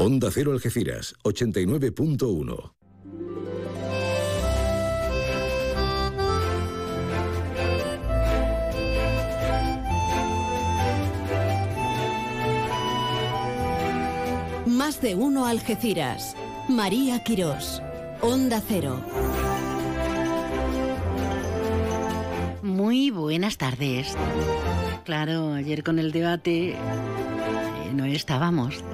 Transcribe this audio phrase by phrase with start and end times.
[0.00, 2.72] Onda Cero Algeciras, 89.1.
[14.66, 16.36] Más de uno Algeciras.
[16.68, 17.82] María Quirós.
[18.20, 19.02] Onda Cero.
[22.62, 24.14] Muy buenas tardes.
[25.04, 26.76] Claro, ayer con el debate eh,
[27.92, 28.84] no estábamos.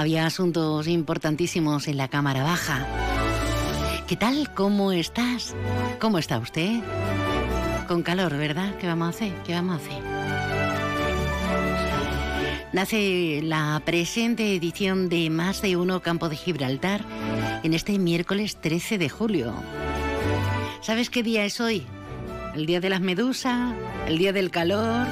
[0.00, 2.86] Había asuntos importantísimos en la Cámara Baja.
[4.08, 4.50] ¿Qué tal?
[4.54, 5.54] ¿Cómo estás?
[6.00, 6.80] ¿Cómo está usted?
[7.86, 8.74] Con calor, ¿verdad?
[8.78, 9.34] ¿Qué vamos a hacer?
[9.44, 10.02] ¿Qué vamos a hacer?
[12.72, 17.04] Nace la presente edición de Más de Uno Campo de Gibraltar
[17.62, 19.52] en este miércoles 13 de julio.
[20.80, 21.86] ¿Sabes qué día es hoy?
[22.54, 23.74] El día de las medusas,
[24.08, 25.06] el día del calor,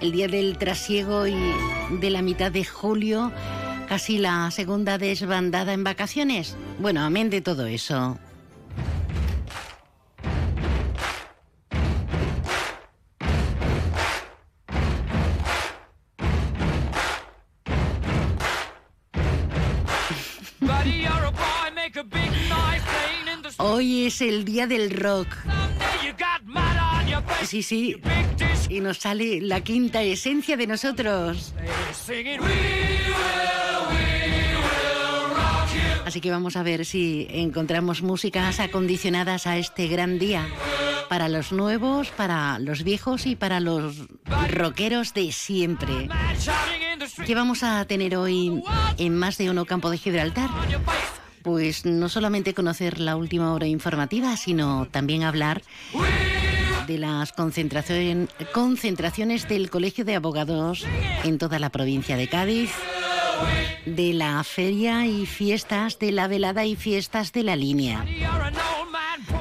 [0.00, 1.36] el día del trasiego y
[2.00, 3.30] de la mitad de julio,
[3.88, 6.56] casi la segunda desbandada en vacaciones.
[6.78, 8.18] Bueno, amén de todo eso.
[23.56, 25.28] Hoy es el día del rock.
[27.44, 27.96] Sí, sí.
[28.68, 31.54] Y nos sale la quinta esencia de nosotros.
[36.08, 40.48] Así que vamos a ver si encontramos músicas acondicionadas a este gran día.
[41.10, 43.94] Para los nuevos, para los viejos y para los
[44.50, 46.08] rockeros de siempre.
[47.26, 48.62] ¿Qué vamos a tener hoy
[48.96, 50.48] en más de uno campo de Gibraltar?
[51.42, 55.60] Pues no solamente conocer la última hora informativa, sino también hablar
[56.86, 60.86] de las concentraciones del Colegio de Abogados
[61.24, 62.70] en toda la provincia de Cádiz,
[63.86, 68.04] de la feria y fiestas de la velada y fiestas de la línea.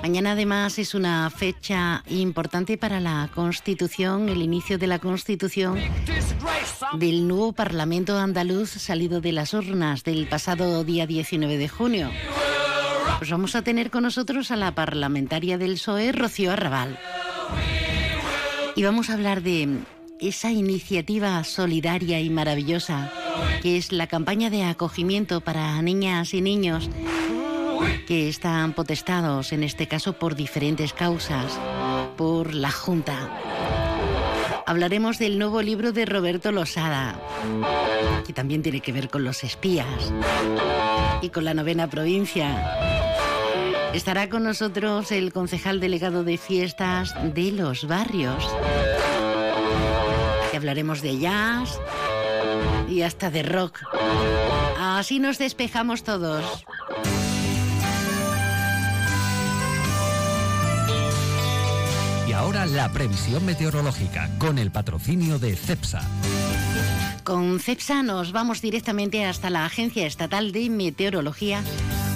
[0.01, 5.79] Mañana además es una fecha importante para la Constitución, el inicio de la Constitución
[6.93, 12.11] del nuevo Parlamento andaluz salido de las urnas del pasado día 19 de junio.
[13.17, 16.99] Pues vamos a tener con nosotros a la parlamentaria del PSOE, Rocío Arrabal.
[18.75, 19.79] Y vamos a hablar de
[20.19, 23.11] esa iniciativa solidaria y maravillosa
[23.61, 26.89] que es la campaña de acogimiento para niñas y niños
[28.07, 31.59] que están potestados, en este caso por diferentes causas,
[32.15, 33.29] por la Junta.
[34.65, 37.19] Hablaremos del nuevo libro de Roberto Losada,
[38.25, 40.11] que también tiene que ver con los espías
[41.21, 42.75] y con la novena provincia.
[43.93, 48.45] Estará con nosotros el concejal delegado de fiestas de los barrios.
[50.57, 51.79] Y hablaremos de jazz
[52.89, 53.79] y hasta de rock.
[54.79, 56.65] Así nos despejamos todos.
[62.37, 66.01] ahora la previsión meteorológica con el patrocinio de CEPSA.
[67.23, 71.63] Con CEPSA nos vamos directamente hasta la Agencia Estatal de Meteorología.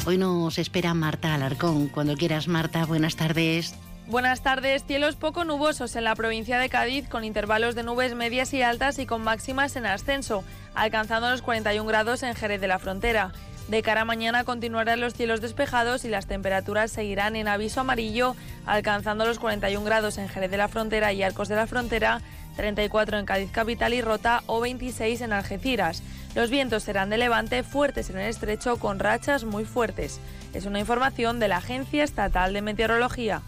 [0.06, 1.88] Hoy nos espera Marta Alarcón.
[1.88, 3.75] Cuando quieras, Marta, buenas tardes.
[4.07, 4.84] Buenas tardes.
[4.84, 9.00] Cielos poco nubosos en la provincia de Cádiz, con intervalos de nubes medias y altas
[9.00, 10.44] y con máximas en ascenso,
[10.75, 13.31] alcanzando los 41 grados en Jerez de la Frontera.
[13.67, 18.35] De cara a mañana continuarán los cielos despejados y las temperaturas seguirán en aviso amarillo,
[18.66, 22.22] alcanzando los 41 grados en Jerez de la Frontera y Arcos de la Frontera,
[22.57, 26.03] 34 en Cádiz Capital y Rota o 26 en Algeciras.
[26.35, 30.19] Los vientos serán de levante fuertes en el estrecho con rachas muy fuertes.
[30.53, 33.41] Es una información de la Agencia Estatal de Meteorología.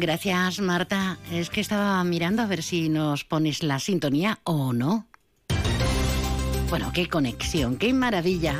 [0.00, 1.18] Gracias, Marta.
[1.32, 5.08] Es que estaba mirando a ver si nos pones la sintonía o no.
[6.70, 8.54] Bueno, qué conexión, qué maravilla.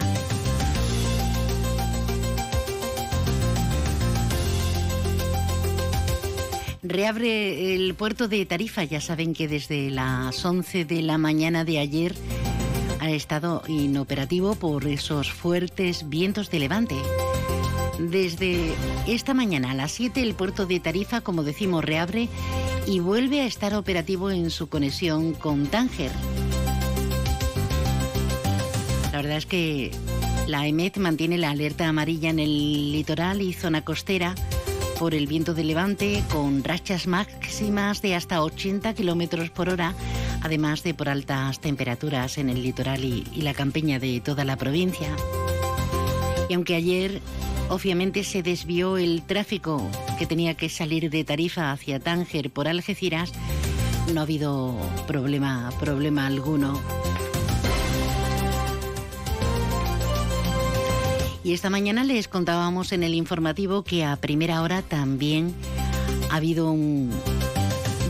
[6.82, 8.82] Reabre el puerto de Tarifa.
[8.82, 12.16] Ya saben que desde las 11 de la mañana de ayer
[12.98, 16.96] ha estado inoperativo por esos fuertes vientos de levante.
[17.98, 18.74] Desde
[19.08, 22.28] esta mañana a las 7 el puerto de Tarifa, como decimos, reabre
[22.86, 26.12] y vuelve a estar operativo en su conexión con Tánger.
[29.12, 29.90] La verdad es que
[30.46, 34.36] la EMET mantiene la alerta amarilla en el litoral y zona costera
[35.00, 39.94] por el viento de levante con rachas máximas de hasta 80 kilómetros por hora,
[40.42, 44.56] además de por altas temperaturas en el litoral y, y la campiña de toda la
[44.56, 45.08] provincia.
[46.48, 47.20] Y aunque ayer
[47.68, 49.82] obviamente se desvió el tráfico
[50.18, 53.32] que tenía que salir de Tarifa hacia Tánger por Algeciras,
[54.12, 54.76] no ha habido
[55.06, 56.80] problema, problema alguno.
[61.44, 65.54] Y esta mañana les contábamos en el informativo que a primera hora también
[66.30, 67.10] ha habido un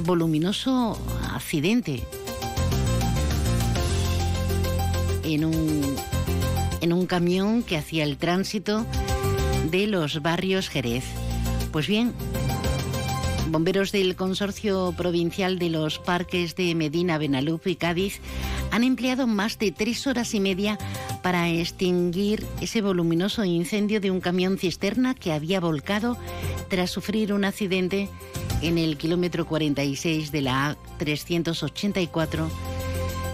[0.05, 0.99] voluminoso
[1.33, 2.03] accidente
[5.23, 5.97] en un,
[6.81, 8.87] en un camión que hacía el tránsito
[9.71, 11.05] de los barrios Jerez.
[11.73, 12.15] Pues bien,
[13.49, 18.21] bomberos del Consorcio Provincial de los Parques de Medina, Benalup y Cádiz
[18.71, 20.79] han empleado más de tres horas y media
[21.23, 26.17] para extinguir ese voluminoso incendio de un camión cisterna que había volcado
[26.69, 28.09] tras sufrir un accidente
[28.63, 32.49] en el kilómetro 46 de la A384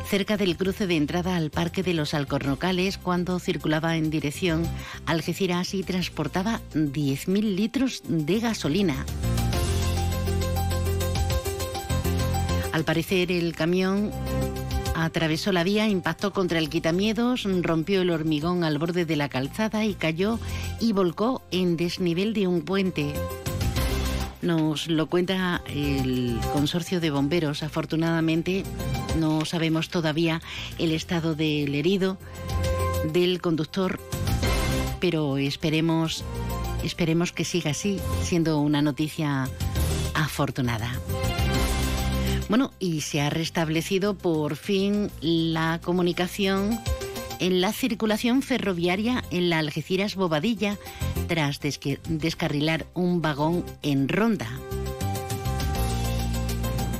[0.06, 4.66] cerca del cruce de entrada al Parque de los Alcornocales cuando circulaba en dirección
[5.06, 9.04] Algeciras y transportaba 10.000 litros de gasolina.
[12.72, 14.10] Al parecer el camión
[14.94, 19.84] atravesó la vía, impactó contra el quitamiedos, rompió el hormigón al borde de la calzada
[19.84, 20.38] y cayó
[20.80, 23.14] y volcó en desnivel de un puente.
[24.44, 27.62] Nos lo cuenta el consorcio de bomberos.
[27.62, 28.62] Afortunadamente
[29.18, 30.42] no sabemos todavía
[30.78, 32.18] el estado del herido,
[33.10, 33.98] del conductor,
[35.00, 36.24] pero esperemos,
[36.82, 39.48] esperemos que siga así, siendo una noticia
[40.12, 40.92] afortunada.
[42.50, 46.78] Bueno, y se ha restablecido por fin la comunicación
[47.40, 50.78] en la circulación ferroviaria en la Algeciras Bobadilla
[51.28, 54.48] tras descarrilar un vagón en ronda.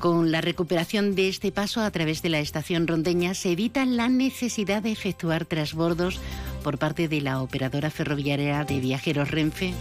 [0.01, 4.09] Con la recuperación de este paso a través de la estación rondeña se evita la
[4.09, 6.21] necesidad de efectuar trasbordos
[6.63, 9.73] por parte de la operadora ferroviaria de viajeros Renfe.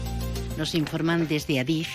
[0.57, 1.89] Nos informan desde Adif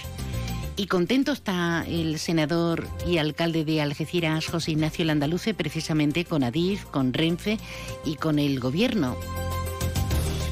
[0.79, 6.85] y contento está el senador y alcalde de Algeciras, José Ignacio Landaluce, precisamente con Adif,
[6.85, 7.59] con Renfe
[8.05, 9.17] y con el gobierno.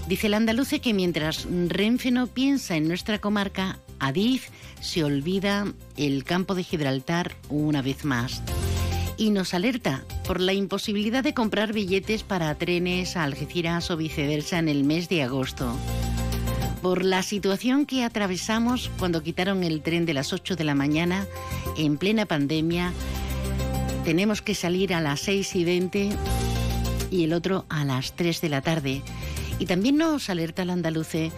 [0.09, 4.49] Dice el andaluce que mientras Renfe no piensa en nuestra comarca, Adif
[4.81, 8.43] se olvida el campo de Gibraltar una vez más.
[9.17, 14.59] Y nos alerta por la imposibilidad de comprar billetes para trenes a Algeciras o viceversa
[14.59, 15.73] en el mes de agosto
[16.83, 21.27] por la situación que atravesamos cuando quitaron el tren de las 8 de la mañana
[21.77, 22.93] en plena pandemia.
[24.05, 26.11] Tenemos que salir a las 6 y 20
[27.11, 29.03] y el otro a las 3 de la tarde.
[29.59, 31.33] Y también nos alerta el andaluce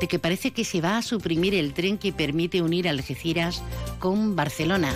[0.00, 3.62] de que parece que se va a suprimir el tren que permite unir Algeciras
[3.98, 4.92] con Barcelona.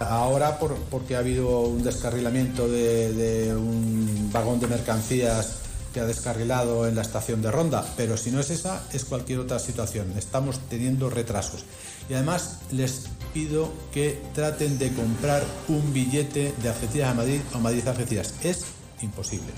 [0.00, 0.58] Ahora
[0.90, 5.62] porque ha habido un descarrilamiento de un vagón de mercancías
[5.92, 9.40] que ha descarrilado en la estación de Ronda, pero si no es esa, es cualquier
[9.40, 10.12] otra situación.
[10.16, 11.64] Estamos teniendo retrasos.
[12.08, 17.58] Y además les pido que traten de comprar un billete de Algeciras a Madrid o
[17.58, 18.34] Madrid a Algeciras.
[18.42, 18.64] Es
[19.00, 19.52] imposible.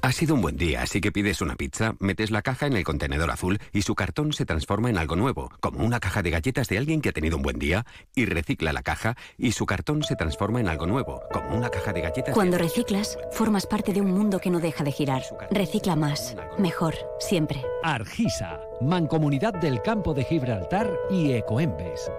[0.04, 2.82] Ha sido un buen día, así que pides una pizza, metes la caja en el
[2.82, 6.66] contenedor azul y su cartón se transforma en algo nuevo, como una caja de galletas
[6.66, 10.02] de alguien que ha tenido un buen día, y recicla la caja y su cartón
[10.02, 12.34] se transforma en algo nuevo, como una caja de galletas.
[12.34, 15.22] Cuando reciclas, formas parte de un mundo que no deja de girar.
[15.52, 17.62] Recicla más, mejor, siempre.
[17.84, 22.10] Argisa, Mancomunidad del Campo de Gibraltar y Ecoembes.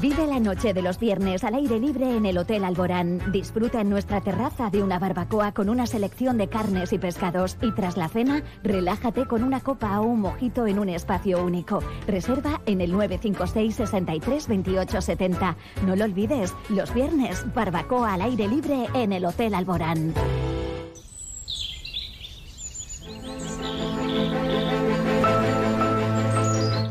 [0.00, 3.20] Vive la noche de los viernes al aire libre en el Hotel Alborán.
[3.32, 7.56] Disfruta en nuestra terraza de una barbacoa con una selección de carnes y pescados.
[7.60, 11.80] Y tras la cena, relájate con una copa o un mojito en un espacio único.
[12.06, 15.56] Reserva en el 956 63 28 70.
[15.84, 20.14] No lo olvides, los viernes, barbacoa al aire libre en el Hotel Alborán.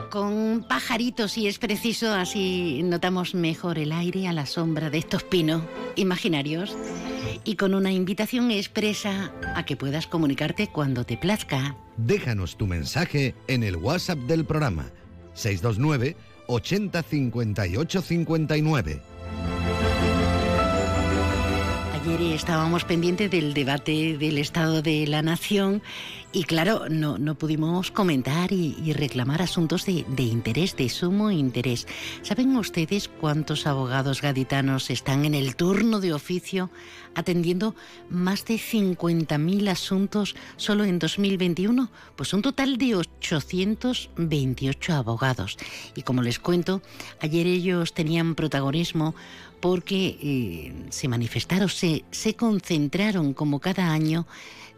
[0.09, 5.23] Canten pajaritos si es preciso, así notamos mejor el aire a la sombra de estos
[5.23, 5.63] pinos
[5.95, 6.75] imaginarios
[7.43, 11.75] y con una invitación expresa a que puedas comunicarte cuando te plazca.
[11.97, 14.85] Déjanos tu mensaje en el WhatsApp del programa
[15.33, 16.15] 629
[16.47, 19.01] 80 58 59.
[22.33, 25.81] Estábamos pendientes del debate del Estado de la Nación
[26.31, 31.87] y claro, no, no pudimos comentar y, reclamar asuntos de, de, interés, de sumo interés.
[32.21, 36.69] ¿Saben ustedes cuántos abogados gaditanos están en el turno de oficio
[37.15, 37.73] atendiendo
[38.09, 41.89] más de 50.000 asuntos solo en 2021?
[42.15, 45.57] Pues un total de 828 abogados.
[45.95, 46.83] Y como les cuento,
[47.21, 49.15] ayer ellos tenían protagonismo
[49.59, 54.25] porque eh, se manifestaron, se, se concentraron como cada año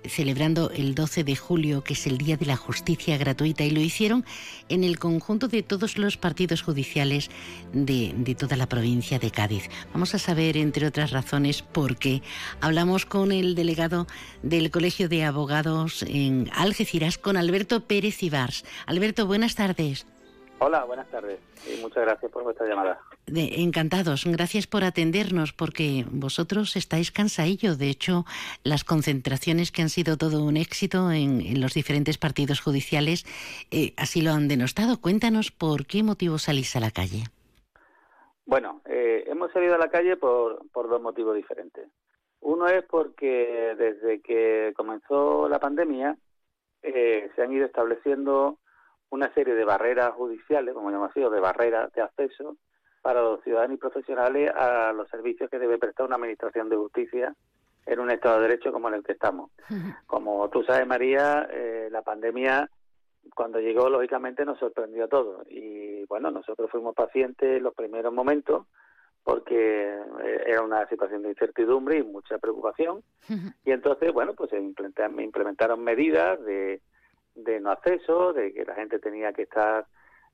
[0.07, 3.81] celebrando el 12 de julio, que es el Día de la Justicia Gratuita, y lo
[3.81, 4.25] hicieron
[4.69, 7.29] en el conjunto de todos los partidos judiciales
[7.73, 9.69] de, de, toda la provincia de Cádiz.
[9.93, 12.21] Vamos a saber, entre otras razones, por qué.
[12.59, 14.07] Hablamos con el delegado
[14.43, 18.65] del Colegio de Abogados en Algeciras, con Alberto Pérez Ibars.
[18.85, 20.05] Alberto, buenas tardes.
[20.63, 22.99] Hola, buenas tardes y muchas gracias por vuestra llamada.
[23.25, 27.75] encantados, gracias por atendernos porque vosotros estáis cansadillo.
[27.75, 28.25] De hecho,
[28.63, 33.25] las concentraciones que han sido todo un éxito en, los diferentes partidos judiciales
[33.71, 35.01] eh, así lo han denostado.
[35.01, 37.23] Cuéntanos por qué motivo salís a la calle.
[38.45, 41.87] Bueno, eh, hemos salido a la calle por, por dos motivos diferentes.
[42.39, 46.15] Uno es porque desde que comenzó la pandemia
[46.83, 48.59] eh, se han ido estableciendo
[49.11, 52.57] una serie de barreras judiciales, como llamamos así, o de barreras de acceso
[53.01, 57.35] para los ciudadanos y profesionales a los servicios que debe prestar una administración de justicia
[57.85, 59.51] en un Estado de Derecho como en el que estamos.
[60.05, 62.69] Como tú sabes, María, eh, la pandemia
[63.35, 65.45] cuando llegó, lógicamente, nos sorprendió a todos.
[65.49, 68.65] Y bueno, nosotros fuimos pacientes en los primeros momentos
[69.23, 69.89] porque
[70.23, 73.03] eh, era una situación de incertidumbre y mucha preocupación.
[73.63, 76.81] Y entonces, bueno, pues se implementaron medidas de
[77.35, 79.85] de no acceso, de que la gente tenía que estar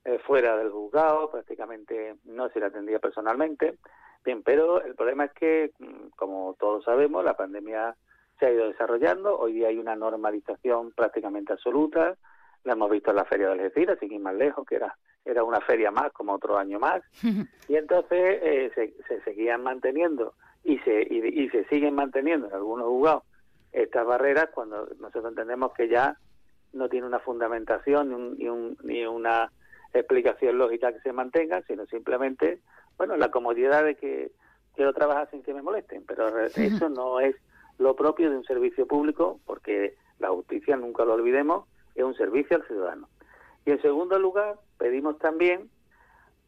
[0.05, 3.77] eh, fuera del juzgado, prácticamente no se le atendía personalmente.
[4.23, 7.95] Bien, pero el problema es que, mm, como todos sabemos, la pandemia
[8.39, 12.15] se ha ido desarrollando, hoy día hay una normalización prácticamente absoluta,
[12.63, 15.43] la hemos visto en la Feria de Algeciras, sin ir más lejos, que era, era
[15.43, 17.01] una feria más, como otro año más,
[17.67, 22.53] y entonces eh, se, se, seguían manteniendo y se, y, y se siguen manteniendo en
[22.53, 23.23] algunos juzgados
[23.71, 26.17] estas barreras cuando nosotros entendemos que ya
[26.73, 28.47] no tiene una fundamentación ni,
[28.83, 29.51] ni, una
[29.93, 32.59] explicación lógica que se mantenga, sino simplemente,
[32.97, 34.31] bueno, la comodidad de que
[34.75, 37.35] quiero trabajar sin que me molesten, pero eso no es
[37.77, 42.57] lo propio de un servicio público, porque la justicia, nunca lo olvidemos, es un servicio
[42.57, 43.09] al ciudadano.
[43.65, 45.69] Y en segundo lugar, pedimos también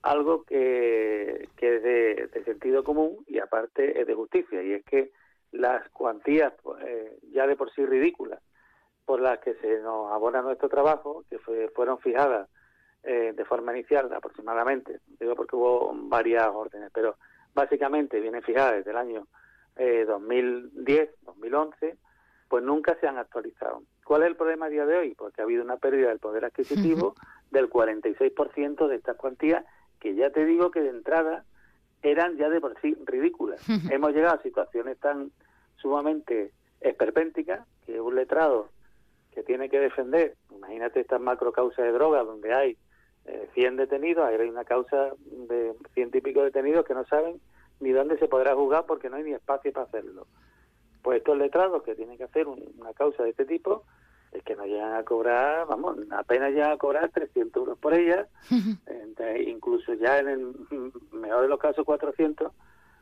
[0.01, 5.11] algo que, que es de, sentido común y aparte es de justicia, y es que
[5.51, 6.53] las cuantías
[6.85, 8.39] eh, ya de por sí ridículas
[9.09, 11.39] por las que se nos abona nuestro trabajo, que
[11.73, 12.47] fueron fijadas
[13.01, 17.15] eh, de forma inicial aproximadamente, digo porque hubo varias órdenes, pero
[17.55, 19.27] básicamente vienen fijadas desde el año
[20.05, 21.97] 2010, eh, 2011,
[22.47, 23.81] pues nunca se han actualizado.
[24.05, 25.15] ¿Cuál es el problema a día de hoy?
[25.15, 27.15] Porque ha habido una pérdida del poder adquisitivo
[27.49, 29.65] del 46% de estas cuantías,
[29.99, 31.45] que ya te digo que de entrada
[32.03, 33.59] eran ya de por sí ridículas.
[33.89, 35.31] Hemos llegado a situaciones tan
[35.77, 38.69] sumamente esperpénticas que un letrado
[39.33, 42.77] que tiene que defender, imagínate estas macro causas de droga donde hay
[43.25, 47.39] eh, 100 detenidos, ahí hay una causa de ciento y pico detenidos que no saben
[47.79, 50.27] ni dónde se podrá juzgar porque no hay ni espacio para hacerlo.
[51.01, 53.83] Pues estos letrados que tienen que hacer una causa de este tipo,
[54.31, 58.27] es que no llegan a cobrar, vamos, apenas llegan a cobrar 300 euros por ella,
[59.47, 60.55] incluso ya en el
[61.11, 62.51] mejor de los casos 400,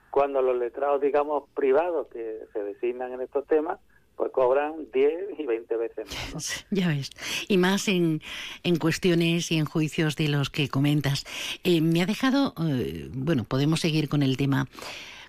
[0.10, 3.80] cuando los letrados, digamos, privados que se designan en estos temas,
[4.18, 6.66] pues cobran 10 y 20 veces más.
[6.72, 7.12] Ya ves.
[7.48, 8.22] Y más en,
[8.64, 11.24] en, cuestiones y en juicios de los que comentas.
[11.64, 14.68] Eh, me ha dejado, eh, bueno, podemos seguir con el tema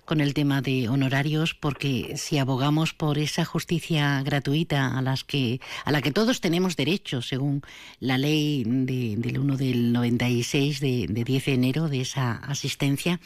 [0.05, 5.61] con el tema de honorarios porque si abogamos por esa justicia gratuita a las que
[5.85, 7.61] a la que todos tenemos derecho según
[7.99, 13.19] la ley del 1 del 96 de, de 10 de enero de esa asistencia,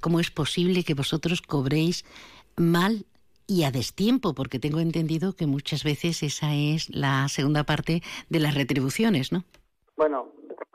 [0.00, 2.04] ¿cómo es posible que vosotros cobréis
[2.54, 3.06] mal
[3.46, 8.40] y a destiempo, porque tengo entendido que muchas veces esa es la segunda parte de
[8.40, 9.44] las retribuciones, ¿no?
[9.96, 10.32] Bueno,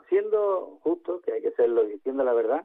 [0.08, 2.64] siendo justo, que hay que serlo diciendo la verdad,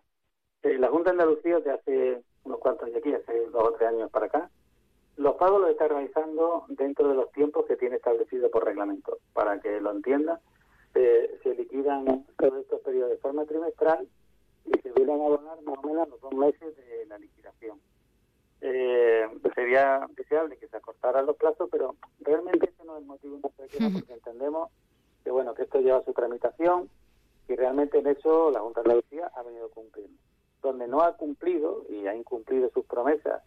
[0.64, 3.90] eh, la Junta de Andalucía de hace unos cuantos años aquí, hace dos o tres
[3.90, 4.50] años para acá,
[5.18, 9.18] los pagos los está realizando dentro de los tiempos que tiene establecido por reglamento.
[9.34, 10.40] Para que lo entienda,
[10.94, 14.08] se, se liquidan todos estos periodos de forma trimestral
[14.66, 17.80] y se vienen a abonar más o menos los dos meses de la liquidación.
[18.62, 23.40] Eh, sería deseable que se acortaran los plazos, pero realmente ese no es el motivo
[23.42, 23.68] porque
[24.14, 24.72] entendemos
[25.24, 26.90] que bueno que esto lleva su tramitación
[27.48, 30.18] y realmente en eso la Junta de Andalucía ha venido cumpliendo.
[30.62, 33.44] Donde no ha cumplido y ha incumplido sus promesas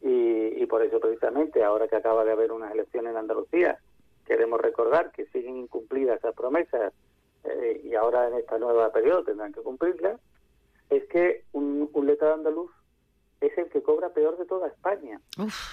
[0.00, 3.78] y, y por eso precisamente ahora que acaba de haber unas elecciones en Andalucía
[4.26, 6.92] queremos recordar que siguen incumplidas esas promesas
[7.44, 10.20] eh, y ahora en esta nueva periodo tendrán que cumplirlas,
[10.90, 12.70] es que un, un letrado andaluz
[13.40, 15.20] es el que cobra peor de toda España.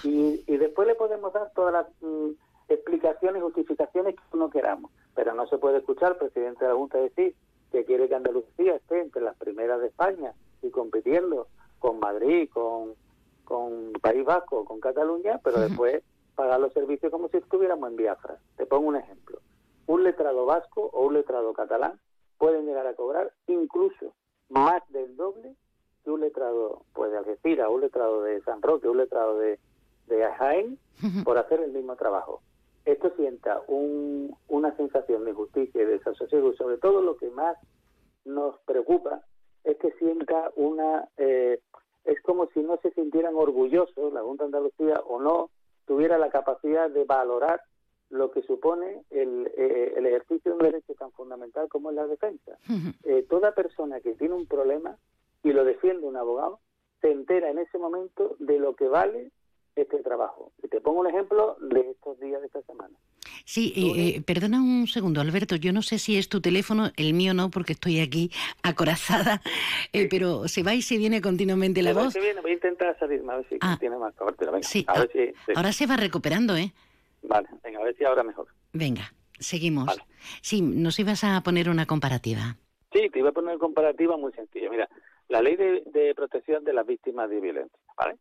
[0.04, 2.32] Y, y, después le podemos dar todas las mm,
[2.70, 6.78] explicaciones y justificaciones que uno queramos, pero no se puede escuchar al presidente de la
[6.78, 7.36] Junta decir
[7.72, 11.48] que quiere que Andalucía esté entre las primeras de España y compitiendo
[11.80, 12.94] con Madrid, con,
[13.46, 16.04] con País Vasco, con Cataluña, pero después
[16.36, 18.38] pagar los servicios como si estuviéramos en Biafra.
[18.58, 19.40] Te pongo un ejemplo.
[19.86, 22.00] Un letrado vasco o un letrado catalán
[22.38, 24.14] pueden llegar a cobrar incluso
[24.50, 25.56] más del doble
[26.04, 29.60] que un letrado pues, de Algeciras, un letrado de San Roque, un letrado de,
[30.08, 30.78] de Jaén,
[31.24, 32.42] por hacer el mismo trabajo.
[32.86, 37.30] Esto sienta un, una sensación de justicia y de desasosiego y sobre todo lo que
[37.30, 37.58] más
[38.26, 39.22] nos preocupa
[39.64, 41.08] es que sienta una...
[41.18, 41.60] Eh,
[42.06, 45.50] es como si no se sintieran orgullosos, la Junta de Andalucía, o no
[45.86, 47.62] tuviera la capacidad de valorar
[48.10, 52.06] lo que supone el, eh, el ejercicio de un derecho tan fundamental como es la
[52.06, 52.58] defensa.
[53.04, 54.98] Eh, toda persona que tiene un problema
[55.44, 56.60] y lo defiende un abogado
[57.04, 59.32] se entera en ese momento de lo que vale
[59.76, 60.54] este trabajo.
[60.64, 62.96] Y te pongo un ejemplo de estos días de esta semana.
[63.46, 65.58] Sí, eh, perdona un segundo, Alberto.
[65.58, 68.32] Yo no sé si es tu teléfono, el mío no, porque estoy aquí
[68.64, 69.42] acorazada,
[70.10, 72.14] pero se va y se viene continuamente la voz.
[72.14, 73.76] Se viene, voy a intentar salirme a ver si ah.
[73.80, 74.52] tiene más cobertura.
[74.52, 76.72] Venga, sí, a ver si, ahora se va recuperando, ¿eh?
[77.24, 78.48] Vale, venga, a ver si ahora mejor.
[78.72, 79.98] Venga, seguimos.
[80.42, 82.58] Sí, nos ibas a poner una comparativa.
[82.94, 84.70] Sí, te iba a poner una comparativa muy sencilla.
[84.70, 84.88] Mira,
[85.34, 88.18] la ley de, protección de las víctimas de violencia, ¿vale?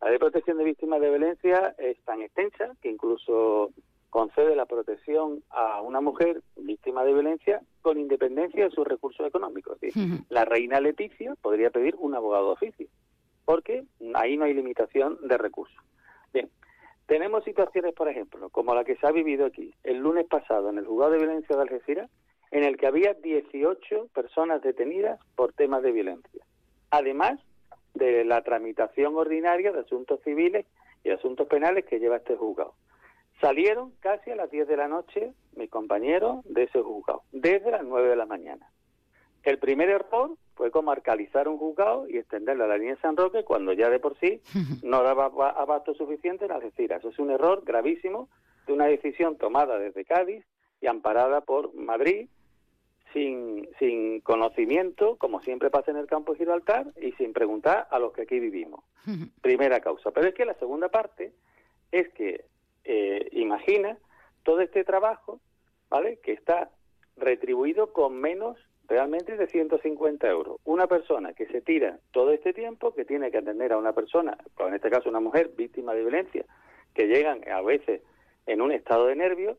[0.00, 3.70] La ley de protección de víctimas de violencia es tan extensa que incluso
[4.10, 9.78] concede la protección a una mujer víctima de violencia con independencia de sus recursos económicos.
[10.28, 12.88] La reina Leticia podría pedir un abogado de oficio,
[13.44, 15.78] porque ahí no hay limitación de recursos.
[16.34, 16.50] Bien,
[17.06, 20.78] tenemos situaciones, por ejemplo, como la que se ha vivido aquí el lunes pasado en
[20.78, 22.10] el juzgado de violencia de Algeciras,
[22.50, 26.44] en el que había 18 personas detenidas por temas de violencia.
[26.96, 27.38] Además
[27.92, 30.64] de la tramitación ordinaria de asuntos civiles
[31.04, 32.72] y asuntos penales que lleva este juzgado.
[33.38, 37.84] Salieron casi a las 10 de la noche mis compañeros de ese juzgado, desde las
[37.84, 38.70] 9 de la mañana.
[39.42, 43.44] El primer error fue comarcalizar un juzgado y extenderlo a la línea de San Roque
[43.44, 44.40] cuando ya de por sí
[44.82, 47.00] no daba abasto suficiente en Algeciras.
[47.00, 48.30] Eso es un error gravísimo
[48.66, 50.46] de una decisión tomada desde Cádiz
[50.80, 52.30] y amparada por Madrid
[53.16, 57.98] sin, sin conocimiento, como siempre pasa en el campo de Gibraltar, y sin preguntar a
[57.98, 58.84] los que aquí vivimos.
[59.40, 60.10] Primera causa.
[60.10, 61.32] Pero es que la segunda parte
[61.92, 62.44] es que
[62.84, 63.96] eh, imagina
[64.42, 65.40] todo este trabajo,
[65.88, 66.18] ¿vale?
[66.18, 66.70] Que está
[67.16, 70.60] retribuido con menos realmente de 150 euros.
[70.64, 74.36] Una persona que se tira todo este tiempo, que tiene que atender a una persona,
[74.58, 76.44] en este caso una mujer víctima de violencia,
[76.92, 78.02] que llegan a veces
[78.44, 79.56] en un estado de nervios,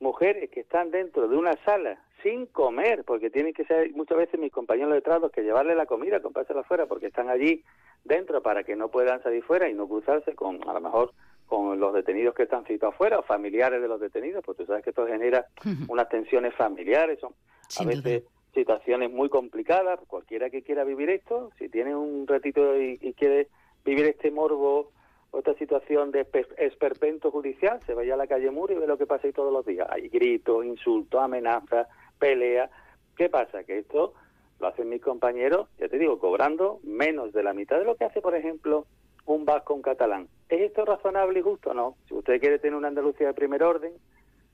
[0.00, 4.40] mujeres que están dentro de una sala sin comer, porque tienen que ser muchas veces
[4.40, 7.62] mis compañeros de tratos que llevarle la comida, comprársela afuera, porque están allí
[8.04, 11.12] dentro para que no puedan salir fuera y no cruzarse con, a lo mejor,
[11.46, 14.84] con los detenidos que están situados afuera o familiares de los detenidos, porque tú sabes
[14.84, 15.46] que esto genera
[15.88, 17.34] unas tensiones familiares, son
[17.78, 18.24] a veces
[18.54, 23.48] situaciones muy complicadas, cualquiera que quiera vivir esto, si tiene un ratito y, y quiere
[23.84, 24.92] vivir este morbo
[25.34, 26.26] otra situación de
[26.58, 29.52] esperpento judicial, se vaya a la calle Muro y ve lo que pasa ahí todos
[29.52, 29.88] los días.
[29.90, 31.88] Hay gritos, insultos, amenazas,
[32.24, 32.70] peleas.
[33.16, 33.64] ¿Qué pasa?
[33.64, 34.14] Que esto
[34.58, 38.04] lo hacen mis compañeros, ya te digo, cobrando menos de la mitad de lo que
[38.04, 38.86] hace, por ejemplo,
[39.26, 40.28] un vasco, un catalán.
[40.48, 41.74] ¿Es esto razonable y justo?
[41.74, 41.96] No.
[42.08, 43.92] Si usted quiere tener una Andalucía de primer orden,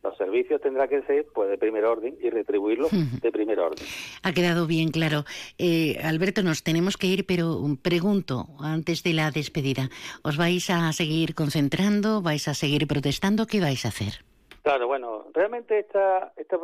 [0.02, 2.90] los servicios tendrá que ser pues de primer orden y retribuirlos
[3.22, 3.86] de primer orden.
[4.24, 5.24] Ha quedado bien claro.
[5.58, 9.90] Eh, Alberto, nos tenemos que ir, pero pregunto antes de la despedida,
[10.22, 12.20] ¿os vais a seguir concentrando?
[12.20, 13.46] ¿Vais a seguir protestando?
[13.46, 14.29] ¿Qué vais a hacer?
[14.62, 16.58] Claro, bueno, realmente esta, esta,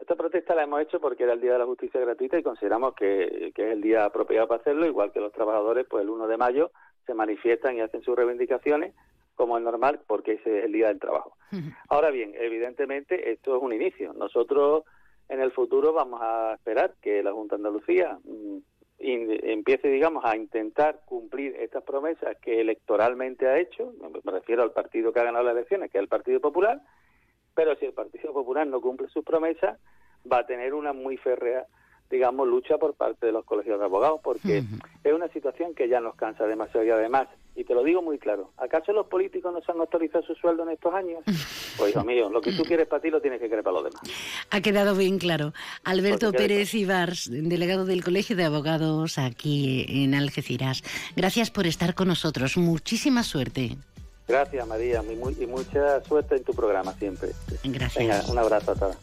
[0.00, 2.94] esta protesta la hemos hecho porque era el Día de la Justicia Gratuita y consideramos
[2.94, 6.26] que, que es el día apropiado para hacerlo, igual que los trabajadores, pues el 1
[6.28, 6.70] de mayo
[7.04, 8.94] se manifiestan y hacen sus reivindicaciones
[9.36, 11.36] como es normal porque ese es el día del trabajo.
[11.88, 14.12] Ahora bien, evidentemente esto es un inicio.
[14.14, 14.84] Nosotros
[15.28, 18.58] en el futuro vamos a esperar que la Junta de Andalucía mm,
[18.98, 23.92] empiece, digamos, a intentar cumplir estas promesas que electoralmente ha hecho,
[24.24, 26.80] me refiero al partido que ha ganado las elecciones, que es el Partido Popular,
[27.56, 29.80] pero si el Partido Popular no cumple sus promesas,
[30.30, 31.66] va a tener una muy férrea
[32.10, 34.62] digamos, lucha por parte de los colegios de abogados, porque
[35.02, 38.18] es una situación que ya nos cansa demasiado y además, y te lo digo muy
[38.18, 41.22] claro, ¿acaso los políticos nos han autorizado su sueldo en estos años?
[41.76, 43.84] Pues hijo mío, lo que tú quieres para ti lo tienes que querer para los
[43.84, 44.00] demás.
[44.50, 45.52] Ha quedado bien claro.
[45.84, 50.82] Alberto Pérez Ibars, delegado del Colegio de Abogados aquí en Algeciras,
[51.16, 52.56] gracias por estar con nosotros.
[52.56, 53.76] Muchísima suerte.
[54.28, 55.02] Gracias, María,
[55.38, 57.30] y mucha suerte en tu programa siempre.
[57.62, 57.94] Gracias.
[57.94, 58.98] Venga, un abrazo a todas.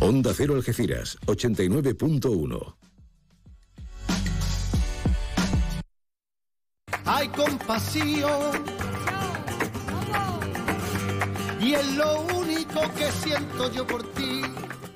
[0.00, 2.74] Onda Cero Algeciras, 89.1.
[7.06, 8.64] Hay compasión.
[11.60, 14.42] Y es lo único que siento yo por ti.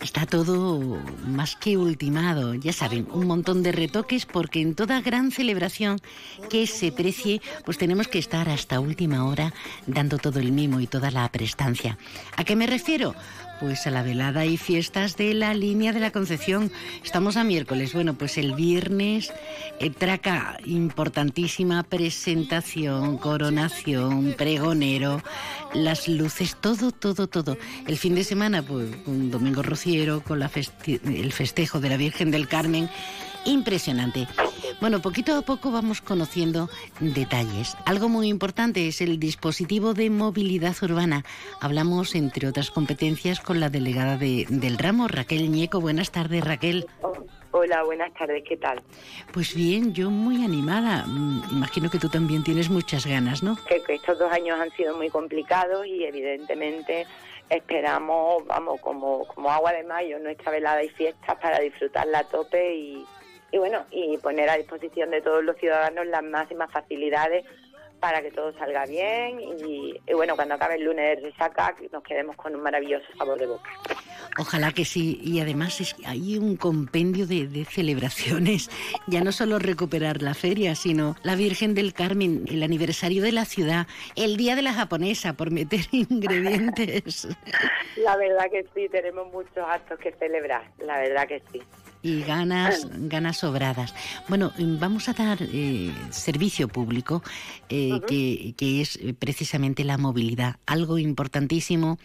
[0.01, 5.31] Está todo más que ultimado, ya saben, un montón de retoques porque en toda gran
[5.31, 6.01] celebración
[6.49, 9.53] que se precie, pues tenemos que estar hasta última hora
[9.87, 11.99] dando todo el mimo y toda la prestancia.
[12.37, 13.15] ¿A qué me refiero?
[13.61, 16.71] Pues a la velada y fiestas de la línea de la Concepción.
[17.03, 17.93] Estamos a miércoles.
[17.93, 19.33] Bueno, pues el viernes
[19.81, 25.23] eh, traca importantísima presentación, coronación, pregonero,
[25.75, 27.59] las luces, todo, todo, todo.
[27.87, 30.51] El fin de semana, pues un domingo rociero con la
[31.05, 32.89] el festejo de la Virgen del Carmen
[33.49, 34.27] impresionante.
[34.81, 36.69] Bueno, poquito a poco vamos conociendo
[37.01, 37.77] detalles.
[37.85, 41.25] Algo muy importante es el dispositivo de movilidad urbana.
[41.61, 45.81] Hablamos, entre otras competencias, con la delegada de, del ramo, Raquel Ñeco.
[45.81, 46.87] Buenas tardes, Raquel.
[47.51, 48.83] Hola, buenas tardes, ¿qué tal?
[49.33, 51.07] Pues bien, yo muy animada.
[51.07, 53.57] Mm, imagino que tú también tienes muchas ganas, ¿no?
[53.67, 57.07] Que, que estos dos años han sido muy complicados y evidentemente
[57.49, 62.77] esperamos, vamos, como, como agua de mayo, nuestra velada y fiestas para disfrutarla a tope
[62.77, 63.07] y,
[63.51, 67.45] y bueno, y poner a disposición de todos los ciudadanos las máximas facilidades
[68.01, 72.37] para que todo salga bien y, bueno, cuando acabe el lunes de resaca nos quedemos
[72.37, 73.71] con un maravilloso sabor de boca.
[74.39, 78.71] Ojalá que sí, y además es, hay un compendio de, de, celebraciones,
[79.09, 83.45] ya no solo recuperar la feria, sino la Virgen del Carmen, el aniversario de la
[83.45, 87.27] ciudad, el Día de la Japonesa, por meter ingredientes.
[87.97, 91.61] La verdad que sí, tenemos muchos actos que celebrar, la verdad que sí
[92.03, 93.95] y ganas, ganas sobradas.
[94.29, 97.23] Bueno, vamos a dar eh, servicio público,
[97.69, 101.99] eh, que, que, es precisamente la movilidad, algo importantísimo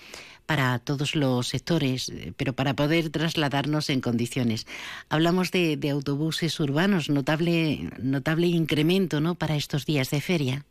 [0.45, 4.67] para todos los sectores, eh, pero para poder trasladarnos en condiciones.
[5.09, 9.35] Hablamos de, de autobuses urbanos, notable, notable incremento ¿no?
[9.35, 10.65] para estos días de feria.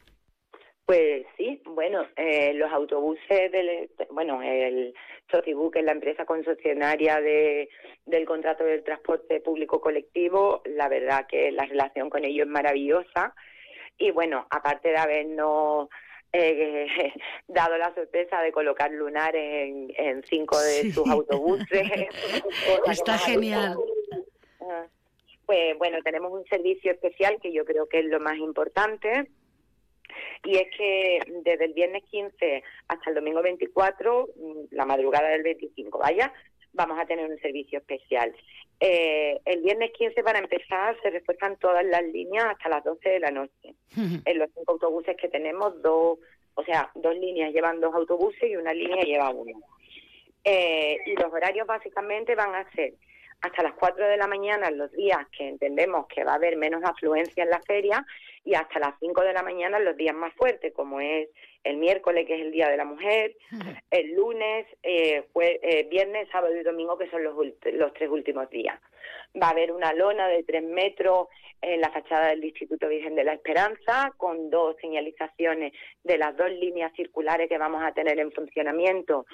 [0.85, 1.25] Pues
[1.75, 4.95] bueno, eh, los autobuses del, bueno, el
[5.31, 7.69] Sotibu, que es la empresa concesionaria de,
[8.07, 13.35] del contrato del transporte público colectivo, la verdad que la relación con ellos es maravillosa
[13.99, 15.89] y bueno, aparte de habernos
[16.33, 16.87] eh,
[17.49, 21.69] dado la sorpresa de colocar lunar en, en cinco de sus autobuses.
[22.87, 23.77] Está genial.
[25.47, 29.29] Pues bueno, tenemos un servicio especial que yo creo que es lo más importante
[30.45, 35.43] y es que desde el viernes 15 hasta el domingo 24, mm, la madrugada del
[35.43, 36.33] 25, vaya,
[36.73, 38.35] vamos a tener un servicio especial.
[38.81, 43.21] Eh, el viernes 15, para empezar, se refuerzan todas las líneas hasta las 12 de
[43.21, 43.75] la noche.
[44.25, 46.19] en los cinco autobuses que tenemos, dos,
[46.55, 49.61] o sea, dos líneas llevan dos autobuses y una línea lleva uno.
[50.45, 52.95] Eh, y los horarios básicamente van a ser
[53.43, 56.83] hasta las 4 de la mañana los días que entendemos que va a haber menos
[56.85, 58.07] afluencia en la feria
[58.45, 61.29] y hasta las 5 de la mañana los días más fuertes, como es
[61.65, 63.37] el miércoles, que es el Día de la Mujer,
[63.91, 68.81] el lunes, eh, eh, viernes, sábado y domingo, que son los, los tres últimos días.
[69.41, 71.29] Va a haber una lona de 3 metros
[71.61, 76.51] en la fachada del Instituto Virgen de la Esperanza, con dos señalizaciones de las dos
[76.51, 79.27] líneas circulares que vamos a tener en funcionamiento,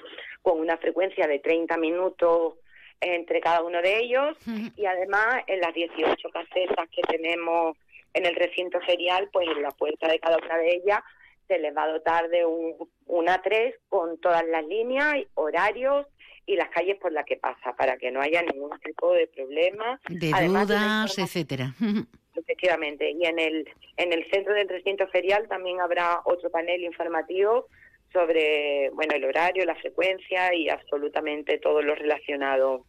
[0.43, 2.53] con una frecuencia de 30 minutos
[3.01, 4.37] entre cada uno de ellos
[4.75, 7.77] y además en las 18 casetas que tenemos
[8.13, 10.99] en el recinto ferial, pues en la puerta de cada una de ellas
[11.47, 12.75] se les va a dotar de un,
[13.07, 16.05] una 3 con todas las líneas, horarios
[16.45, 19.99] y las calles por las que pasa, para que no haya ningún tipo de problema.
[20.09, 21.73] De dudas, etcétera.
[22.35, 23.11] Efectivamente.
[23.11, 27.67] Y en el, en el centro del recinto ferial también habrá otro panel informativo
[28.13, 32.85] sobre bueno el horario, la frecuencia y absolutamente todo lo relacionado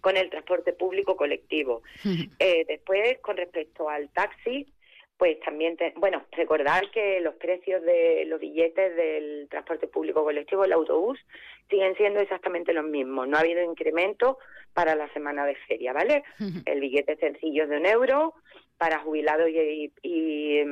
[0.00, 1.82] con el transporte público colectivo.
[2.38, 4.66] Eh, después, con respecto al taxi,
[5.16, 10.72] pues también, bueno, recordar que los precios de los billetes del transporte público colectivo, el
[10.72, 11.18] autobús,
[11.70, 13.28] siguen siendo exactamente los mismos.
[13.28, 14.38] No ha habido incremento
[14.74, 16.24] para la semana de feria, ¿vale?
[16.64, 18.34] El billete sencillo es de un euro
[18.78, 20.64] para jubilados y, y, y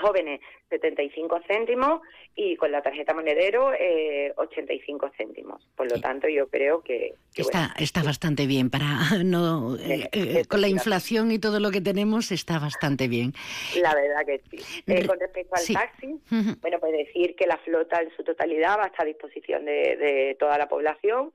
[0.00, 0.40] jóvenes
[0.70, 2.00] 75 céntimos
[2.34, 5.66] y con la tarjeta monedero eh, 85 céntimos.
[5.76, 7.14] Por lo tanto, yo creo que...
[7.36, 8.88] está está bastante bien para
[9.24, 9.76] no...
[9.76, 13.32] Eh, eh, con la inflación y todo lo que tenemos está bastante bien.
[13.80, 14.82] La verdad que sí.
[14.86, 16.20] Eh, con respecto al taxi,
[16.60, 19.96] bueno, pues decir que la flota en su totalidad va a estar a disposición de,
[19.96, 21.32] de toda la población.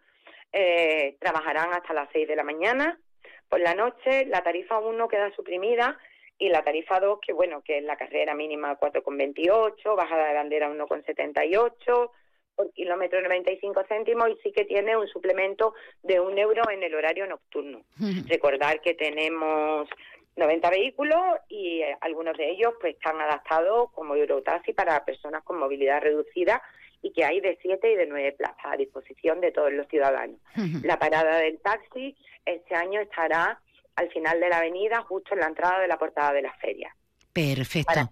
[1.19, 2.99] trabajarán hasta las 6 de la mañana.
[3.47, 5.97] Por la noche, la tarifa 1 queda suprimida
[6.39, 10.69] y la tarifa 2, que bueno, que es la carrera mínima 4,28, bajada de bandera
[10.69, 12.11] 1,78
[12.55, 15.73] por kilómetro 95 céntimos y sí que tiene un suplemento
[16.03, 17.83] de un euro en el horario nocturno.
[18.27, 19.87] Recordar que tenemos
[20.35, 25.59] 90 vehículos y eh, algunos de ellos pues están adaptados como Eurotaxi para personas con
[25.59, 26.61] movilidad reducida
[27.01, 30.37] y que hay de 7 y de 9 plazas a disposición de todos los ciudadanos.
[30.83, 33.59] La parada del taxi este año estará
[33.99, 36.95] al final de la avenida, justo en la entrada de la portada de la feria.
[37.33, 38.09] Perfecto.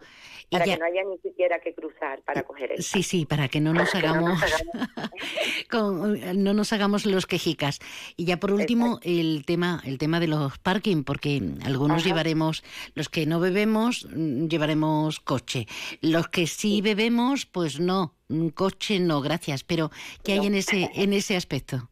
[0.50, 3.60] Para, que no haya ni siquiera que cruzar para coger el Sí, sí, para que
[3.60, 4.40] no nos hagamos
[6.36, 7.80] no nos hagamos los quejicas.
[8.16, 12.64] Y ya por último el tema el tema de los parking porque algunos llevaremos
[12.96, 15.66] los que no bebemos mm, llevaremos coche.
[16.02, 18.14] Los que sí bebemos pues no,
[18.54, 19.90] coche no, gracias, pero
[20.24, 21.90] ¿qué hay en ese en ese aspecto?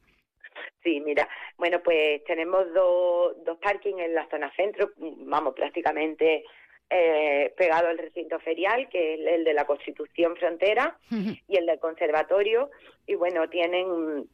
[0.81, 6.43] Sí, mira, bueno, pues tenemos dos, dos parkings en la zona centro, vamos, prácticamente
[6.89, 10.97] eh, pegado al recinto ferial, que es el de la Constitución Frontera
[11.47, 12.69] y el del Conservatorio.
[13.07, 14.27] Y bueno, tienen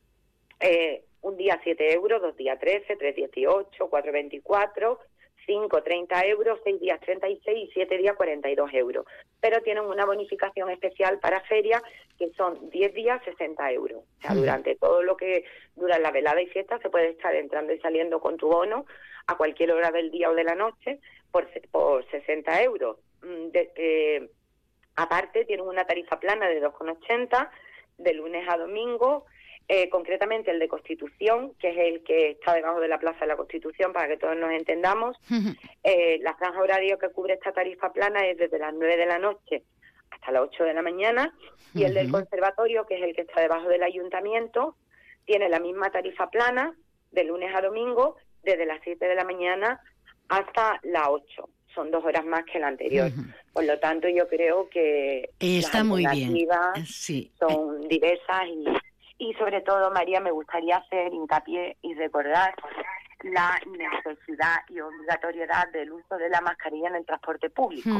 [0.60, 4.99] eh, un día 7 euros, dos días 13, tres 18, cuatro 24
[5.45, 9.06] 5, 30 euros, 6 días 36 y 7 días 42 euros.
[9.39, 11.82] Pero tienen una bonificación especial para feria
[12.17, 14.04] que son 10 días 60 euros.
[14.04, 17.73] O sea, durante todo lo que dura la velada y fiesta se puede estar entrando
[17.73, 18.86] y saliendo con tu bono
[19.27, 20.99] a cualquier hora del día o de la noche
[21.32, 22.97] por, por 60 euros.
[23.21, 24.30] Mm, de,
[24.95, 27.49] aparte, tienen una tarifa plana de 2,80
[27.97, 29.25] de lunes a domingo
[29.73, 33.27] eh, concretamente el de Constitución, que es el que está debajo de la Plaza de
[33.27, 35.15] la Constitución, para que todos nos entendamos.
[35.81, 39.17] eh, la franja horaria que cubre esta tarifa plana es desde las 9 de la
[39.17, 39.63] noche
[40.10, 41.34] hasta las 8 de la mañana,
[41.73, 44.75] y el del Conservatorio, que es el que está debajo del Ayuntamiento,
[45.23, 46.75] tiene la misma tarifa plana
[47.13, 49.79] de lunes a domingo, desde las 7 de la mañana
[50.27, 53.10] hasta las 8 son dos horas más que la anterior.
[53.53, 56.36] Por lo tanto, yo creo que está muy bien.
[56.86, 57.31] Sí.
[57.39, 58.65] son diversas y
[59.21, 62.55] y sobre todo, María, me gustaría hacer hincapié y recordar
[63.21, 67.91] la necesidad y obligatoriedad del uso de la mascarilla en el transporte público.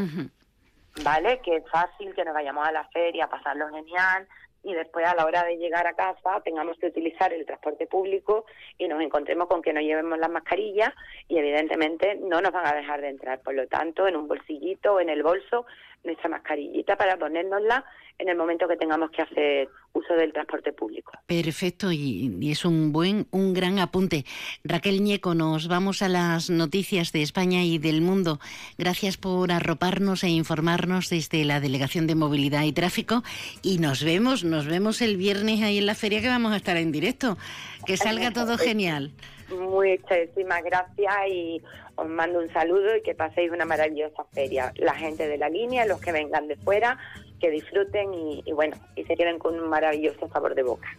[1.04, 1.40] ¿Vale?
[1.42, 4.28] Que es fácil que nos vayamos a la feria, a pasarlo genial,
[4.64, 8.46] y después a la hora de llegar a casa tengamos que utilizar el transporte público
[8.78, 10.94] y nos encontremos con que no llevemos las mascarillas
[11.28, 13.42] y evidentemente no nos van a dejar de entrar.
[13.42, 15.66] Por lo tanto, en un bolsillito o en el bolso,
[16.04, 17.86] nuestra mascarillita para ponérnosla
[18.22, 21.12] en el momento que tengamos que hacer uso del transporte público.
[21.26, 24.26] Perfecto, y, es un buen, un gran apunte.
[24.64, 28.40] Raquel Ñeco, nos vamos a las noticias de España y del mundo.
[28.78, 33.24] Gracias por arroparnos e informarnos desde la Delegación de Movilidad y Tráfico
[33.64, 36.78] y nos vemos, nos vemos el viernes ahí en la feria que vamos a estar
[36.78, 37.38] en directo.
[37.86, 39.12] Que salga todo genial.
[39.50, 41.62] Muchísimas gracias y
[41.96, 44.72] os mando un saludo y que paséis una maravillosa feria.
[44.76, 47.00] La gente de la línea, los que vengan de fuera,
[47.40, 50.90] que disfruten y, bueno, y se queden con un maravilloso sabor de boca.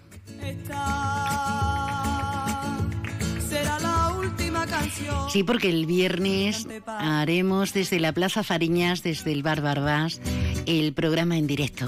[5.28, 10.20] Sí, porque el viernes haremos desde la Plaza Fariñas, desde el Bar Barbás,
[10.66, 11.86] el programa en directo.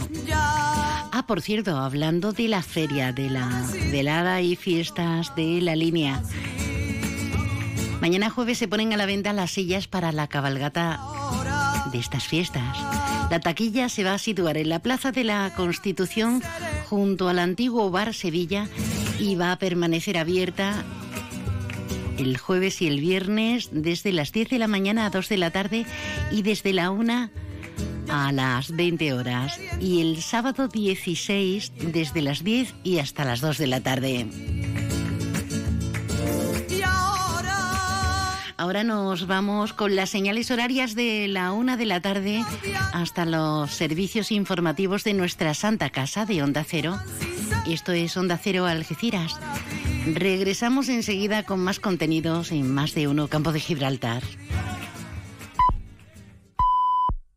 [1.16, 6.20] Ah, por cierto, hablando de la feria, de la velada y fiestas de la línea.
[8.00, 10.98] Mañana jueves se ponen a la venta las sillas para la cabalgata
[11.92, 12.77] de estas fiestas.
[13.31, 16.42] La taquilla se va a situar en la Plaza de la Constitución
[16.90, 18.66] junto al antiguo Bar Sevilla
[19.20, 20.83] y va a permanecer abierta
[22.18, 25.53] el jueves y el viernes desde las 10 de la mañana a 2 de la
[25.53, 25.87] tarde
[26.33, 27.31] y desde la 1
[28.09, 33.59] a las 20 horas y el sábado 16 desde las 10 y hasta las 2
[33.59, 34.27] de la tarde.
[38.57, 42.43] Ahora nos vamos con las señales horarias de la una de la tarde
[42.95, 46.99] hasta los servicios informativos de nuestra Santa Casa de Onda Cero.
[47.69, 49.39] Esto es Onda Cero Algeciras.
[50.07, 54.23] Regresamos enseguida con más contenidos en más de uno Campo de Gibraltar.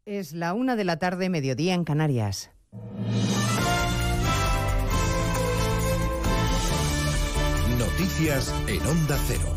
[0.07, 2.49] Es la una de la tarde, mediodía en Canarias.
[7.77, 9.53] Noticias en Onda Cero.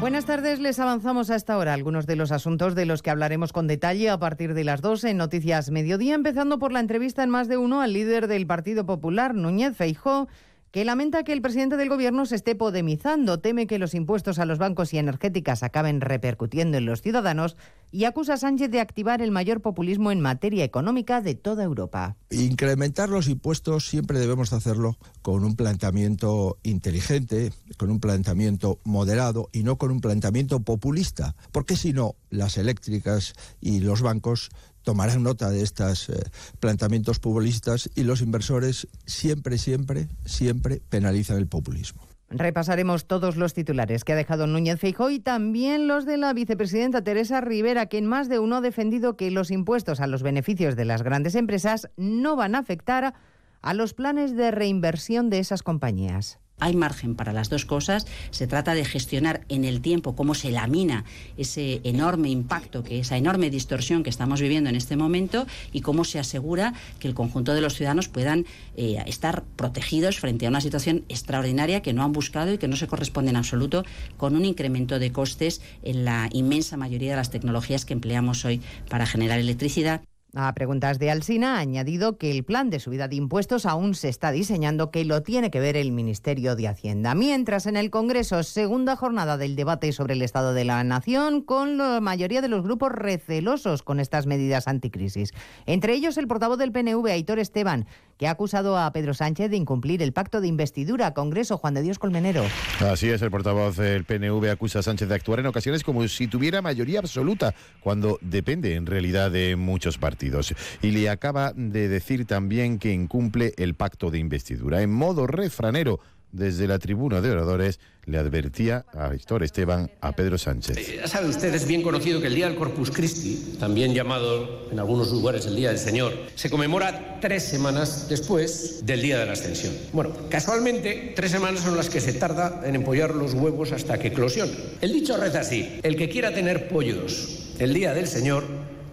[0.00, 3.52] Buenas tardes, les avanzamos a esta hora algunos de los asuntos de los que hablaremos
[3.52, 7.30] con detalle a partir de las 2 en Noticias Mediodía, empezando por la entrevista en
[7.30, 10.26] más de uno al líder del Partido Popular, Núñez Feijó,
[10.70, 14.44] que lamenta que el presidente del Gobierno se esté podemizando, teme que los impuestos a
[14.44, 17.56] los bancos y energéticas acaben repercutiendo en los ciudadanos
[17.90, 22.16] y acusa a Sánchez de activar el mayor populismo en materia económica de toda Europa.
[22.30, 29.62] Incrementar los impuestos siempre debemos hacerlo con un planteamiento inteligente, con un planteamiento moderado y
[29.62, 34.50] no con un planteamiento populista, porque si no, las eléctricas y los bancos
[34.88, 36.14] tomarán nota de estos eh,
[36.60, 42.08] planteamientos populistas y los inversores siempre, siempre, siempre penalizan el populismo.
[42.30, 47.04] Repasaremos todos los titulares que ha dejado Núñez Feijóo y también los de la vicepresidenta
[47.04, 50.74] Teresa Rivera, que en más de uno ha defendido que los impuestos a los beneficios
[50.74, 53.12] de las grandes empresas no van a afectar
[53.60, 56.38] a los planes de reinversión de esas compañías.
[56.60, 58.06] Hay margen para las dos cosas.
[58.30, 61.04] Se trata de gestionar en el tiempo cómo se lamina
[61.36, 66.04] ese enorme impacto, que esa enorme distorsión que estamos viviendo en este momento y cómo
[66.04, 70.60] se asegura que el conjunto de los ciudadanos puedan eh, estar protegidos frente a una
[70.60, 73.84] situación extraordinaria que no han buscado y que no se corresponde en absoluto
[74.16, 78.60] con un incremento de costes en la inmensa mayoría de las tecnologías que empleamos hoy
[78.88, 80.02] para generar electricidad.
[80.34, 84.10] A preguntas de Alsina ha añadido que el plan de subida de impuestos aún se
[84.10, 87.14] está diseñando, que lo tiene que ver el Ministerio de Hacienda.
[87.14, 91.78] Mientras en el Congreso, segunda jornada del debate sobre el Estado de la Nación, con
[91.78, 95.32] la mayoría de los grupos recelosos con estas medidas anticrisis.
[95.64, 97.86] Entre ellos el portavoz del PNV, Aitor Esteban,
[98.18, 101.14] que ha acusado a Pedro Sánchez de incumplir el pacto de investidura.
[101.14, 102.44] Congreso, Juan de Dios Colmenero.
[102.80, 106.26] Así es, el portavoz del PNV acusa a Sánchez de actuar en ocasiones como si
[106.26, 110.54] tuviera mayoría absoluta, cuando depende en realidad de muchos partidos.
[110.82, 114.82] Y le acaba de decir también que incumple el pacto de investidura.
[114.82, 116.00] En modo refranero,
[116.32, 120.76] desde la tribuna de oradores, le advertía a Víctor Esteban a Pedro Sánchez.
[120.76, 124.68] Eh, ya sabe usted, es bien conocido que el Día del Corpus Christi, también llamado
[124.70, 129.26] en algunos lugares el Día del Señor, se conmemora tres semanas después del Día de
[129.26, 129.74] la Ascensión.
[129.92, 134.08] Bueno, casualmente, tres semanas son las que se tarda en empollar los huevos hasta que
[134.08, 134.54] eclosionan.
[134.80, 138.44] El dicho reza así, el que quiera tener pollos el Día del Señor,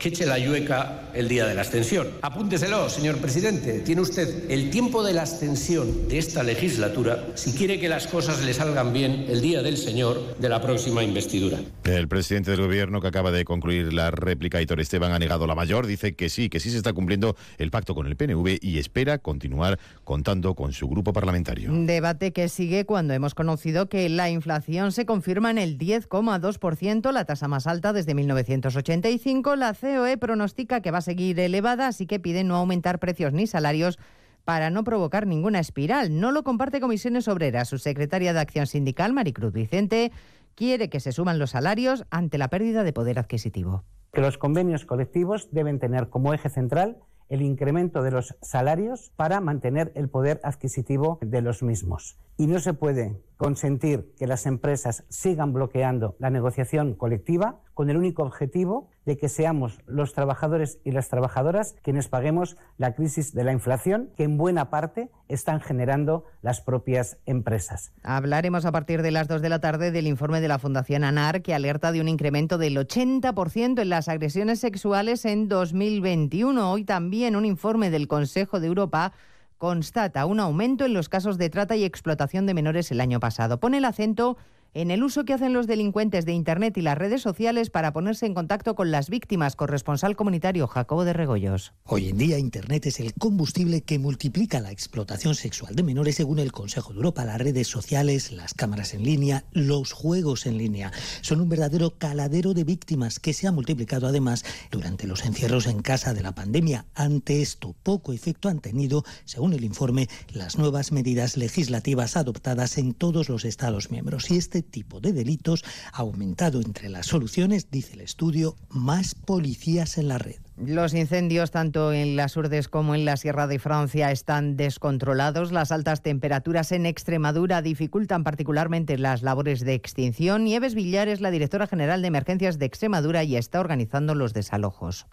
[0.05, 2.07] que eche la yueca el día de la ascensión.
[2.21, 3.79] Apúnteselo, señor presidente.
[3.79, 8.43] Tiene usted el tiempo de la ascensión de esta legislatura si quiere que las cosas
[8.43, 11.57] le salgan bien el día del señor de la próxima investidura.
[11.85, 15.55] El presidente del gobierno que acaba de concluir la réplica, Hitor Esteban, ha negado la
[15.55, 15.87] mayor.
[15.87, 19.17] Dice que sí, que sí se está cumpliendo el pacto con el PNV y espera
[19.17, 21.71] continuar contando con su grupo parlamentario.
[21.73, 27.25] Debate que sigue cuando hemos conocido que la inflación se confirma en el 10,2%, la
[27.25, 29.55] tasa más alta desde 1985.
[29.55, 33.47] La COE pronostica que va a seguir elevada, así que pide no aumentar precios ni
[33.47, 33.97] salarios
[34.43, 36.19] para no provocar ninguna espiral.
[36.19, 37.69] No lo comparte Comisiones Obreras.
[37.69, 40.11] Su secretaria de Acción Sindical, Maricruz Vicente,
[40.53, 43.83] quiere que se suban los salarios ante la pérdida de poder adquisitivo.
[44.13, 49.41] Que los convenios colectivos deben tener como eje central el incremento de los salarios para
[49.41, 52.17] mantener el poder adquisitivo de los mismos.
[52.37, 57.97] Y no se puede consentir que las empresas sigan bloqueando la negociación colectiva con el
[57.97, 63.43] único objetivo de que seamos los trabajadores y las trabajadoras quienes paguemos la crisis de
[63.43, 67.91] la inflación que en buena parte están generando las propias empresas.
[68.03, 71.41] Hablaremos a partir de las 2 de la tarde del informe de la Fundación ANAR
[71.41, 76.71] que alerta de un incremento del 80% en las agresiones sexuales en 2021.
[76.71, 79.13] Hoy también un informe del Consejo de Europa
[79.57, 83.59] constata un aumento en los casos de trata y explotación de menores el año pasado.
[83.59, 84.37] Pone el acento
[84.75, 88.25] en el uso que hacen los delincuentes de Internet y las redes sociales para ponerse
[88.25, 89.55] en contacto con las víctimas.
[89.55, 91.71] Corresponsal comunitario Jacobo de Regoyos.
[91.85, 96.39] Hoy en día Internet es el combustible que multiplica la explotación sexual de menores según
[96.39, 97.23] el Consejo de Europa.
[97.23, 102.53] Las redes sociales, las cámaras en línea, los juegos en línea son un verdadero caladero
[102.53, 106.85] de víctimas que se ha multiplicado además durante los encierros en casa de la pandemia.
[106.95, 112.93] Ante esto, poco efecto han tenido, según el informe, las nuevas medidas legislativas adoptadas en
[112.93, 114.29] todos los Estados miembros.
[114.31, 115.63] Y este tipo de delitos
[115.93, 120.44] ha aumentado entre las soluciones, dice el estudio, más policías en la red.
[120.57, 125.51] Los incendios tanto en las Urdes como en la Sierra de Francia están descontrolados.
[125.51, 130.45] Las altas temperaturas en Extremadura dificultan particularmente las labores de extinción.
[130.45, 135.07] Nieves Villar es la directora general de emergencias de Extremadura y está organizando los desalojos.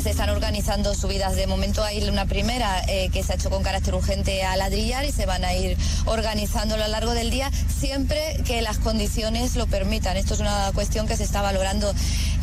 [0.00, 1.34] se están organizando subidas.
[1.34, 5.04] De momento hay una primera eh, que se ha hecho con carácter urgente a ladrillar
[5.04, 5.76] y se van a ir
[6.06, 10.16] organizando a lo largo del día siempre que las condiciones lo permitan.
[10.16, 11.92] Esto es una cuestión que se está valorando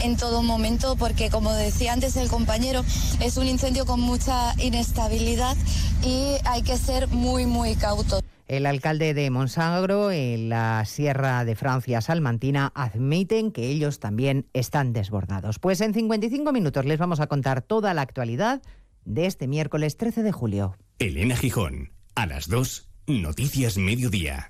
[0.02, 2.84] en todo momento porque, como decía antes el compañero,
[3.20, 5.56] es un incendio con mucha inestabilidad
[6.04, 8.24] y hay que ser muy, muy cautos.
[8.48, 14.92] El alcalde de Monsagro, en la Sierra de Francia Salmantina, admiten que ellos también están
[14.92, 15.60] desbordados.
[15.60, 18.64] Pues en 55 minutos les vamos a contar toda la actualidad
[19.06, 20.76] de este miércoles 13 de julio.
[20.98, 24.50] Elena Gijón, a las 2, Noticias Mediodía.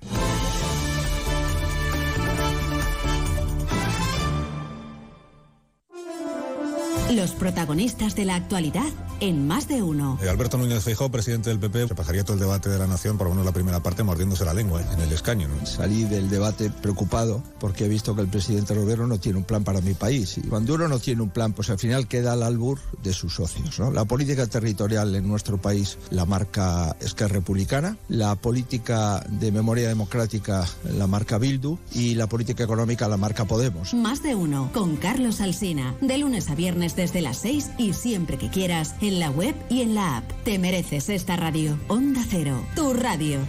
[7.14, 8.88] Los protagonistas de la actualidad
[9.20, 10.18] en más de uno.
[10.22, 13.18] Eh, Alberto Núñez Feijóo, presidente del PP, se pasaría todo el debate de la nación,
[13.18, 15.46] por lo menos la primera parte, mordiéndose la lengua eh, en el escaño.
[15.64, 19.62] Salí del debate preocupado porque he visto que el presidente gobierno no tiene un plan
[19.62, 20.38] para mi país.
[20.38, 23.34] Y cuando uno no tiene un plan, pues al final queda al albur de sus
[23.34, 23.78] socios.
[23.92, 30.66] La política territorial en nuestro país la marca Esquerra Republicana, la política de memoria democrática
[30.96, 33.92] la marca Bildu y la política económica la marca Podemos.
[33.92, 38.38] Más de uno con Carlos Alsina, de lunes a viernes desde las 6 y siempre
[38.38, 40.30] que quieras en la web y en la app.
[40.44, 41.76] Te mereces esta radio.
[41.88, 43.40] Onda Cero, tu radio.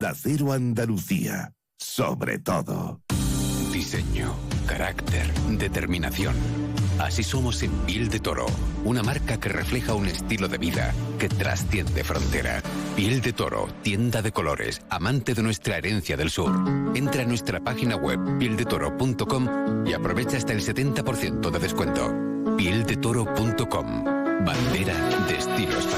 [0.00, 3.02] Da Cero Andalucía, sobre todo.
[3.70, 4.34] Diseño,
[4.66, 6.34] carácter, determinación.
[6.98, 8.46] Así somos en Piel de Toro,
[8.84, 12.62] una marca que refleja un estilo de vida que trasciende frontera.
[12.96, 16.52] Piel de Toro, tienda de colores, amante de nuestra herencia del sur.
[16.94, 22.14] Entra a nuestra página web pieldetoro.com y aprovecha hasta el 70% de descuento.
[22.56, 24.04] Pieldetoro.com,
[24.44, 24.94] bandera
[25.26, 25.93] de estilo español.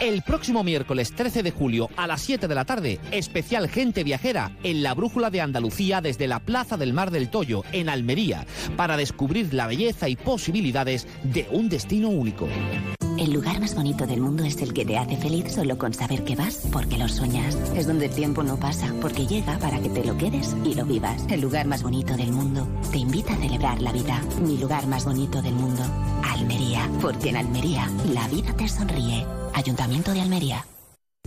[0.00, 4.50] El próximo miércoles 13 de julio a las 7 de la tarde, especial Gente Viajera
[4.64, 8.44] en la Brújula de Andalucía desde la Plaza del Mar del Toyo, en Almería,
[8.76, 12.48] para descubrir la belleza y posibilidades de un destino único.
[13.24, 16.24] El lugar más bonito del mundo es el que te hace feliz solo con saber
[16.24, 17.54] que vas porque lo sueñas.
[17.74, 20.84] Es donde el tiempo no pasa porque llega para que te lo quedes y lo
[20.84, 21.24] vivas.
[21.30, 24.20] El lugar más bonito del mundo te invita a celebrar la vida.
[24.42, 25.82] Mi lugar más bonito del mundo,
[26.22, 26.86] Almería.
[27.00, 29.24] Porque en Almería la vida te sonríe.
[29.54, 30.66] Ayuntamiento de Almería.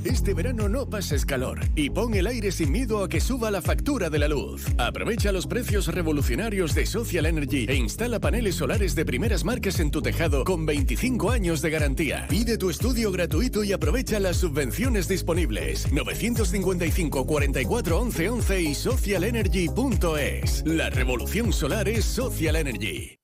[0.04, 3.64] Este verano no pases calor y pon el aire sin miedo a que suba la
[3.64, 4.66] factura de la luz.
[4.78, 9.90] Aprovecha los precios revolucionarios de Social Energy e instala paneles solares de primeras marcas en
[9.90, 12.28] tu tejado con 25 años de garantía.
[12.30, 15.92] Pide tu estudio gratuito y aprovecha las subvenciones disponibles.
[15.92, 20.64] 955 44 11 11 y socialenergy.es.
[20.68, 23.18] La revolución solar es Social Energy.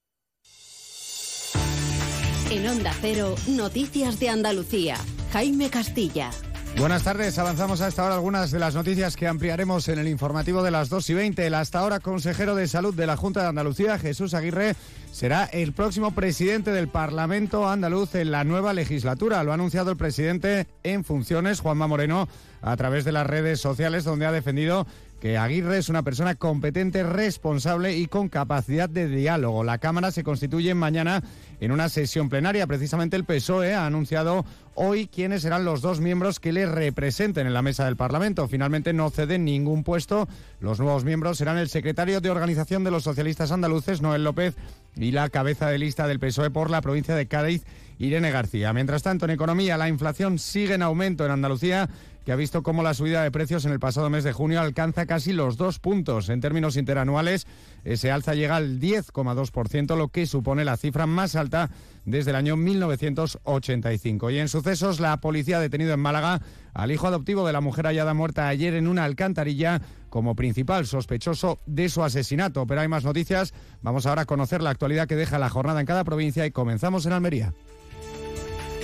[2.49, 4.97] En Onda Cero, Noticias de Andalucía.
[5.32, 6.32] Jaime Castilla.
[6.78, 10.63] Buenas tardes, avanzamos a esta hora algunas de las noticias que ampliaremos en el informativo
[10.63, 11.45] de las 2 y 20.
[11.45, 14.76] El hasta ahora consejero de salud de la Junta de Andalucía, Jesús Aguirre,
[15.11, 19.43] será el próximo presidente del Parlamento andaluz en la nueva legislatura.
[19.43, 22.28] Lo ha anunciado el presidente en funciones, Juanma Moreno,
[22.61, 24.88] a través de las redes sociales, donde ha defendido
[25.24, 29.63] que Aguirre es una persona competente, responsable y con capacidad de diálogo.
[29.63, 31.24] La Cámara se constituye mañana
[31.61, 32.67] en una sesión plenaria.
[32.67, 34.43] Precisamente el PSOE ha anunciado
[34.76, 38.47] hoy quiénes serán los dos miembros que le representen en la mesa del Parlamento.
[38.47, 40.28] Finalmente no ceden ningún puesto.
[40.59, 44.55] Los nuevos miembros serán el secretario de Organización de los Socialistas Andaluces, Noel López,
[44.95, 47.63] y la cabeza de lista del PSOE por la provincia de Cádiz,
[47.99, 48.74] Irene García.
[48.74, 51.89] Mientras tanto, en economía, la inflación sigue en aumento en Andalucía
[52.26, 55.05] que ha visto cómo la subida de precios en el pasado mes de junio alcanza
[55.05, 56.30] casi los dos puntos.
[56.30, 57.47] En términos interanuales,
[57.84, 61.69] ese alza llega al 10,2%, lo que supone la cifra más alta
[62.06, 64.30] desde el año 1985.
[64.32, 66.41] Y en sucesos, la policía ha detenido en Málaga
[66.74, 71.60] al hijo adoptivo de la mujer hallada muerta ayer en una alcantarilla como principal sospechoso
[71.66, 72.66] de su asesinato.
[72.68, 73.54] Pero hay más noticias.
[73.82, 77.06] Vamos ahora a conocer la actualidad que deja la jornada en cada provincia y comenzamos
[77.06, 77.54] en Almería.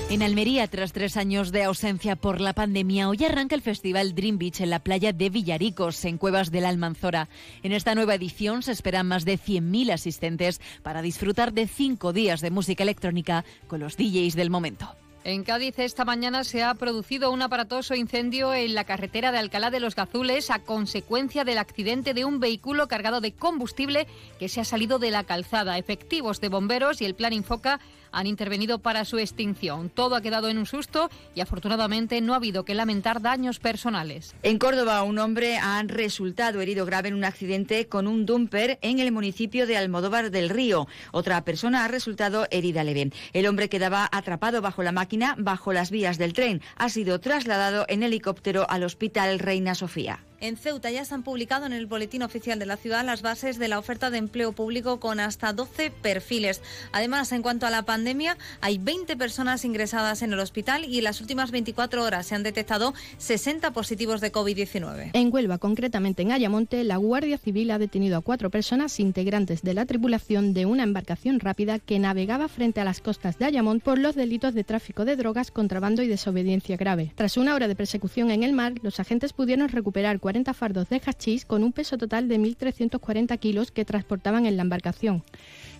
[0.10, 4.40] En Almería, tras tres años de ausencia por la pandemia, hoy arranca el festival Dream
[4.40, 7.30] Beach en la playa de Villaricos, en Cuevas de la Almanzora.
[7.62, 12.42] En esta nueva edición se esperan más de 100.000 asistentes para disfrutar de cinco días
[12.42, 14.96] de música electrónica con los DJs del momento.
[15.26, 19.70] En Cádiz esta mañana se ha producido un aparatoso incendio en la carretera de Alcalá
[19.70, 24.08] de los Gazules a consecuencia del accidente de un vehículo cargado de combustible
[24.40, 25.78] que se ha salido de la calzada.
[25.78, 27.80] Efectivos de bomberos y el plan Infoca
[28.12, 29.90] han intervenido para su extinción.
[29.90, 34.36] Todo ha quedado en un susto y afortunadamente no ha habido que lamentar daños personales.
[34.44, 39.00] En Córdoba, un hombre ha resultado herido grave en un accidente con un dumper en
[39.00, 40.88] el municipio de Almodóvar del Río.
[41.12, 43.12] Otra persona ha resultado herida leve.
[43.34, 46.62] El hombre quedaba atrapado bajo la máquina, bajo las vías del tren.
[46.76, 50.26] Ha sido trasladado en helicóptero al Hospital Reina Sofía.
[50.42, 53.60] En Ceuta ya se han publicado en el Boletín Oficial de la Ciudad las bases
[53.60, 56.62] de la oferta de empleo público con hasta 12 perfiles.
[56.94, 61.04] Además, en cuanto a la pandemia, hay 20 personas ingresadas en el hospital y en
[61.04, 65.12] las últimas 24 horas se han detectado 60 positivos de COVID-19.
[65.14, 69.74] En Huelva, concretamente en Ayamonte, la Guardia Civil ha detenido a cuatro personas integrantes de
[69.74, 74.00] la tripulación de una embarcación rápida que navegaba frente a las costas de Ayamonte por
[74.00, 77.12] los delitos de tráfico de drogas, contrabando y desobediencia grave.
[77.16, 81.02] Tras una hora de persecución en el mar, los agentes pudieron recuperar 40 fardos de
[81.04, 85.24] hachís con un peso total de 1.340 kilos que transportaban en la embarcación.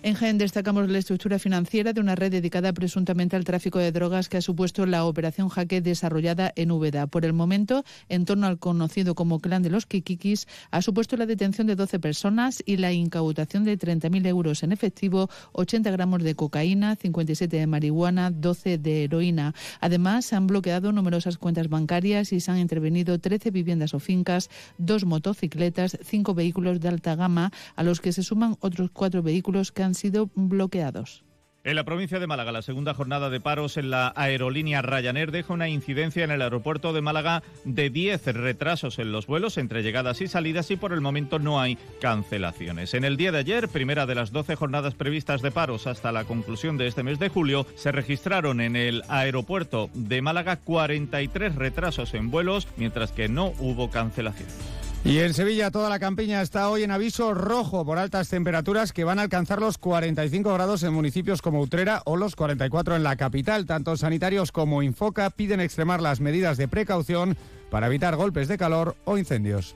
[0.02, 4.30] En Jaén destacamos la estructura financiera de una red dedicada presuntamente al tráfico de drogas
[4.30, 7.06] que ha supuesto la operación Jaque desarrollada en Úbeda.
[7.06, 11.26] Por el momento, en torno al conocido como clan de los Kikikis, ha supuesto la
[11.26, 16.34] detención de 12 personas y la incautación de 30.000 euros en efectivo, 80 gramos de
[16.34, 19.54] cocaína, 57 de marihuana, 12 de heroína.
[19.80, 24.48] Además, se han bloqueado numerosas cuentas bancarias y se han intervenido 13 viviendas o fincas,
[24.78, 29.72] dos motocicletas, cinco vehículos de alta gama, a los que se suman otros cuatro vehículos
[29.72, 31.24] que han sido bloqueados.
[31.62, 35.52] En la provincia de Málaga, la segunda jornada de paros en la aerolínea Ryanair deja
[35.52, 40.22] una incidencia en el aeropuerto de Málaga de 10 retrasos en los vuelos entre llegadas
[40.22, 42.94] y salidas y por el momento no hay cancelaciones.
[42.94, 46.24] En el día de ayer, primera de las 12 jornadas previstas de paros hasta la
[46.24, 52.14] conclusión de este mes de julio, se registraron en el aeropuerto de Málaga 43 retrasos
[52.14, 54.80] en vuelos, mientras que no hubo cancelaciones.
[55.02, 59.04] Y en Sevilla toda la campiña está hoy en aviso rojo por altas temperaturas que
[59.04, 63.16] van a alcanzar los 45 grados en municipios como Utrera o los 44 en la
[63.16, 63.64] capital.
[63.64, 67.36] Tanto sanitarios como Infoca piden extremar las medidas de precaución
[67.70, 69.74] para evitar golpes de calor o incendios.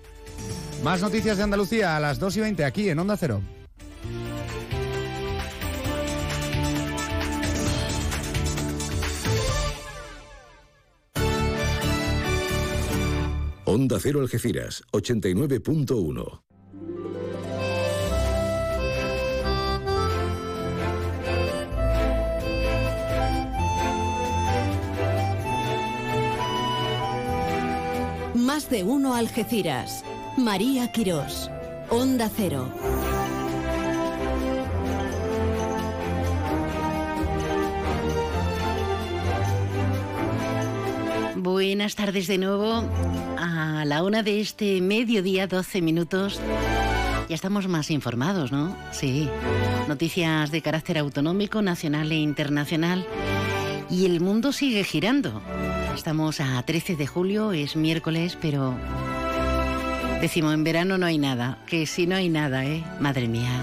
[0.83, 3.41] Más noticias de Andalucía a las 2 y 20 aquí en Onda Cero.
[13.67, 16.43] Onda Cero Algeciras, 89.1.
[28.35, 30.05] Más de uno Algeciras.
[30.37, 31.51] María Quirós.
[31.89, 32.71] Onda Cero.
[41.45, 42.89] Buenas tardes de nuevo.
[43.37, 46.41] A la una de este mediodía, 12 minutos.
[47.29, 48.75] Ya estamos más informados, ¿no?
[48.93, 49.29] Sí.
[49.87, 53.07] Noticias de carácter autonómico, nacional e internacional.
[53.91, 55.43] Y el mundo sigue girando.
[55.95, 58.75] Estamos a 13 de julio, es miércoles, pero
[60.23, 61.59] decimos, en verano no hay nada.
[61.67, 62.83] Que si no hay nada, ¿eh?
[63.01, 63.63] Madre mía.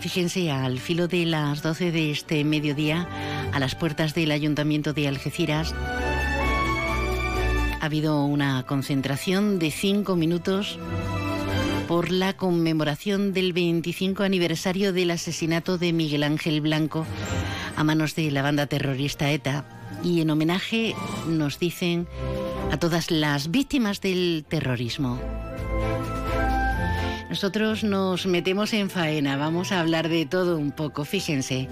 [0.00, 3.06] Fíjense, al filo de las 12 de este mediodía,
[3.52, 5.74] a las puertas del Ayuntamiento de Algeciras,
[7.82, 10.78] ha habido una concentración de cinco minutos
[11.88, 17.04] por la conmemoración del 25 aniversario del asesinato de Miguel Ángel Blanco
[17.74, 19.64] a manos de la banda terrorista ETA.
[20.04, 20.94] Y en homenaje
[21.26, 22.06] nos dicen
[22.70, 25.18] a todas las víctimas del terrorismo.
[27.32, 31.66] Nosotros nos metemos en faena, vamos a hablar de todo un poco, fíjense.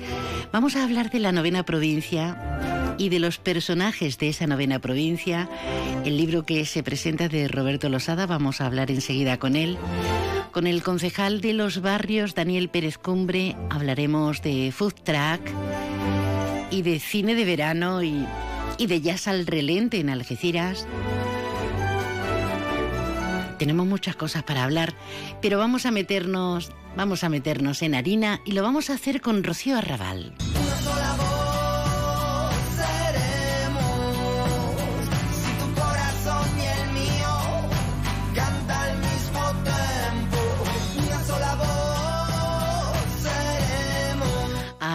[0.52, 5.50] Vamos a hablar de la novena provincia y de los personajes de esa novena provincia.
[6.02, 9.76] El libro que se presenta de Roberto Losada, vamos a hablar enseguida con él.
[10.50, 15.42] Con el concejal de los barrios, Daniel Pérez Cumbre, hablaremos de food track
[16.70, 18.24] y de cine de verano y,
[18.78, 20.86] y de jazz al relente en Algeciras.
[23.60, 24.94] Tenemos muchas cosas para hablar,
[25.42, 29.44] pero vamos a meternos, vamos a meternos en harina y lo vamos a hacer con
[29.44, 30.34] Rocío Arrabal.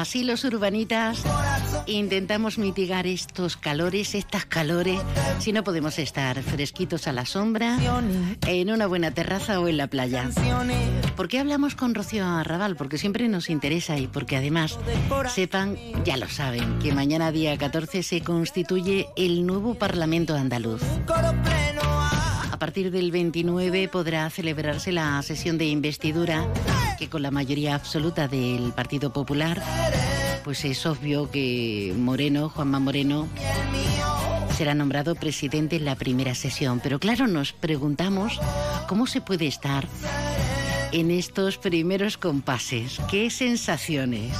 [0.05, 1.23] Así los urbanitas
[1.87, 5.01] intentamos mitigar estos calores, estas calores,
[5.39, 7.79] si no podemos estar fresquitos a la sombra,
[8.45, 10.29] en una buena terraza o en la playa.
[11.15, 12.75] ¿Por qué hablamos con Rocío Arrabal?
[12.75, 14.77] Porque siempre nos interesa y porque además
[15.33, 20.83] sepan, ya lo saben, que mañana día 14 se constituye el nuevo Parlamento andaluz.
[22.65, 26.51] A partir del 29 podrá celebrarse la sesión de investidura
[26.97, 29.61] que con la mayoría absoluta del Partido Popular,
[30.43, 33.27] pues es obvio que Moreno, Juanma Moreno,
[34.57, 36.79] será nombrado presidente en la primera sesión.
[36.81, 38.39] Pero claro, nos preguntamos
[38.87, 39.87] cómo se puede estar
[40.91, 42.99] en estos primeros compases.
[43.11, 44.35] ¿Qué sensaciones?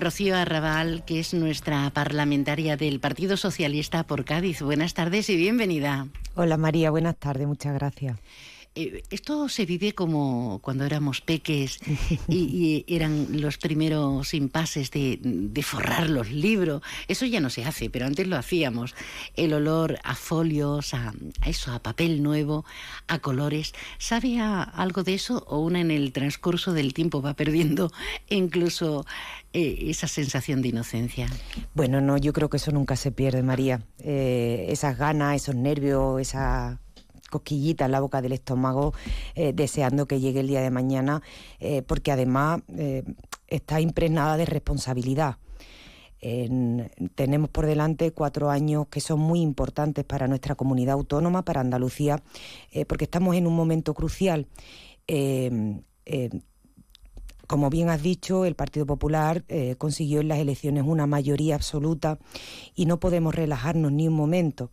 [0.00, 4.62] Rocío Arrabal, que es nuestra parlamentaria del Partido Socialista por Cádiz.
[4.62, 6.06] Buenas tardes y bienvenida.
[6.34, 8.18] Hola María, buenas tardes, muchas gracias.
[8.80, 11.80] Eh, esto se vive como cuando éramos peques
[12.28, 16.80] y, y eran los primeros impases de, de forrar los libros.
[17.08, 18.94] Eso ya no se hace, pero antes lo hacíamos.
[19.34, 22.64] El olor a folios, a, a eso, a papel nuevo,
[23.08, 23.74] a colores.
[23.98, 27.90] ¿Sabe a algo de eso o una en el transcurso del tiempo va perdiendo
[28.28, 29.04] incluso
[29.52, 31.26] eh, esa sensación de inocencia?
[31.74, 33.82] Bueno, no, yo creo que eso nunca se pierde, María.
[33.98, 36.78] Eh, esas ganas, esos nervios, esa
[37.30, 38.92] cosquillita en la boca del estómago,
[39.34, 41.22] eh, deseando que llegue el día de mañana,
[41.60, 43.04] eh, porque además eh,
[43.46, 45.36] está impregnada de responsabilidad.
[46.20, 51.60] En- tenemos por delante cuatro años que son muy importantes para nuestra comunidad autónoma, para
[51.60, 52.22] Andalucía,
[52.88, 54.46] porque estamos en un momento crucial.
[55.06, 56.30] Eh, eh,
[57.46, 59.44] como bien has dicho, el Partido Popular
[59.78, 62.18] consiguió en las elecciones una mayoría absoluta
[62.74, 64.70] y no podemos relajarnos ni un momento,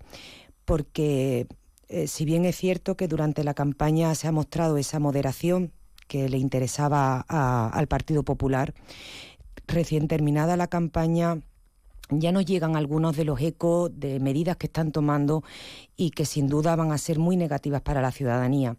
[0.66, 1.48] porque
[1.90, 5.72] eh, si bien es cierto que durante la campaña se ha mostrado esa moderación
[6.08, 8.74] que le interesaba al Partido Popular,
[9.68, 11.40] recién terminada la campaña
[12.12, 15.44] ya nos llegan algunos de los ecos de medidas que están tomando
[15.98, 18.78] y que sin duda van a ser muy negativas para la ciudadanía.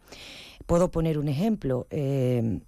[0.66, 1.86] Puedo poner un ejemplo.
[1.90, 2.60] eh,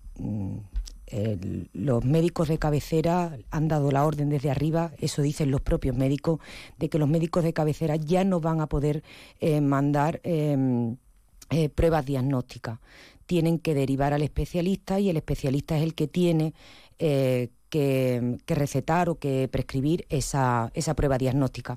[1.73, 6.41] los médicos de cabecera han dado la orden desde arriba, eso dicen los propios médicos,
[6.79, 9.03] de que los médicos de cabecera ya no van a poder
[9.41, 10.57] eh, mandar eh,
[11.51, 12.79] eh, pruebas diagnósticas.
[13.27, 16.55] Tienen que derivar al especialista y el especialista es el que tiene
[16.99, 21.77] eh, que, que recetar o que prescribir esa, esa prueba diagnóstica.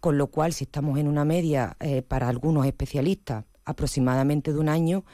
[0.00, 1.76] Con lo cual, si estamos en una media
[2.08, 5.04] para algunos especialistas aproximadamente de un año,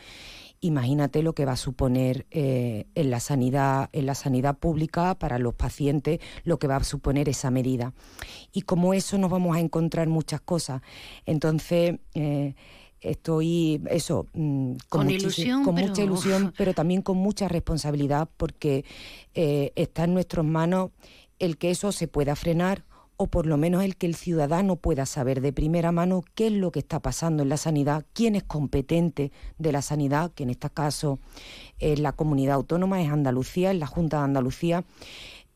[0.62, 5.38] imagínate lo que va a suponer eh, en la sanidad en la sanidad pública para
[5.38, 7.92] los pacientes lo que va a suponer esa medida.
[8.52, 10.80] Y como eso nos vamos a encontrar muchas cosas.
[11.26, 12.54] Entonces eh,
[13.00, 18.28] estoy eso mm, Con muchísi- ilusión, con pero- mucha ilusión pero también con mucha responsabilidad
[18.36, 18.84] porque
[19.34, 20.90] eh, está en nuestras manos
[21.38, 22.84] el que eso se pueda frenar
[23.22, 26.52] o por lo menos el que el ciudadano pueda saber de primera mano qué es
[26.52, 30.50] lo que está pasando en la sanidad, quién es competente de la sanidad, que en
[30.50, 31.20] este caso
[31.78, 34.84] es la comunidad autónoma, es Andalucía, es la Junta de Andalucía,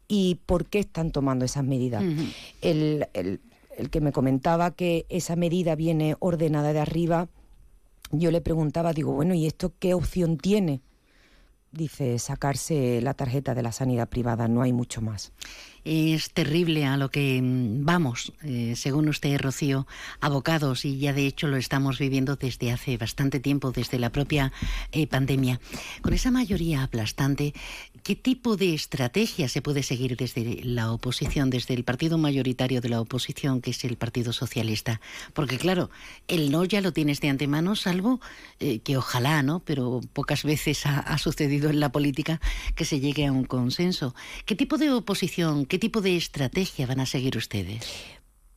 [0.06, 2.04] y por qué están tomando esas medidas.
[2.62, 3.40] el, el-
[3.76, 7.28] el que me comentaba que esa medida viene ordenada de arriba,
[8.10, 10.80] yo le preguntaba, digo, bueno, ¿y esto qué opción tiene?
[11.72, 15.32] Dice, sacarse la tarjeta de la sanidad privada, no hay mucho más.
[15.88, 19.86] Es terrible a lo que mm, vamos, eh, según usted, Rocío,
[20.20, 24.52] abocados, y ya de hecho lo estamos viviendo desde hace bastante tiempo, desde la propia
[24.90, 25.60] eh, pandemia.
[26.02, 27.54] Con esa mayoría aplastante,
[28.06, 32.88] ¿qué tipo de estrategia se puede seguir desde la oposición, desde el partido mayoritario de
[32.88, 35.00] la oposición, que es el Partido Socialista?
[35.32, 35.90] Porque claro,
[36.28, 38.20] el no ya lo tienes de antemano, salvo
[38.60, 39.58] eh, que ojalá, ¿no?
[39.58, 42.40] Pero pocas veces ha, sucedido en la política
[42.76, 44.14] que se llegue a un consenso.
[44.44, 47.92] ¿Qué tipo de oposición, qué tipo de estrategia van a seguir ustedes?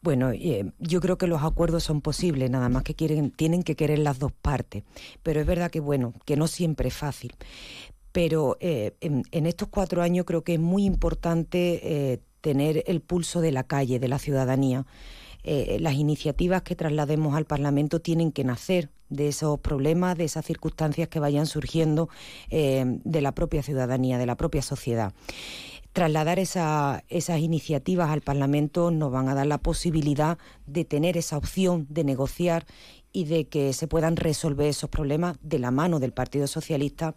[0.04, 3.76] Bueno, eh, yo creo que los acuerdos son posibles, nada más que quieren, tienen que
[3.76, 4.84] querer las dos partes.
[5.24, 7.34] Pero es verdad que, bueno, que no siempre es fácil.
[8.12, 13.02] Pero eh, en, en estos cuatro años creo que es muy importante eh, tener el
[13.02, 14.86] pulso de la calle, de la ciudadanía.
[15.44, 20.46] Eh, las iniciativas que traslademos al Parlamento tienen que nacer de esos problemas, de esas
[20.46, 22.10] circunstancias que vayan surgiendo
[22.52, 25.14] de la propia ciudadanía, de la propia sociedad
[25.94, 30.38] trasladar esa- esas iniciativas al Parlamento nos van a dar la posibilidad
[30.68, 32.66] de tener esa opción de negociar
[33.12, 37.16] y de que se puedan resolver esos problemas de la mano del Partido Socialista.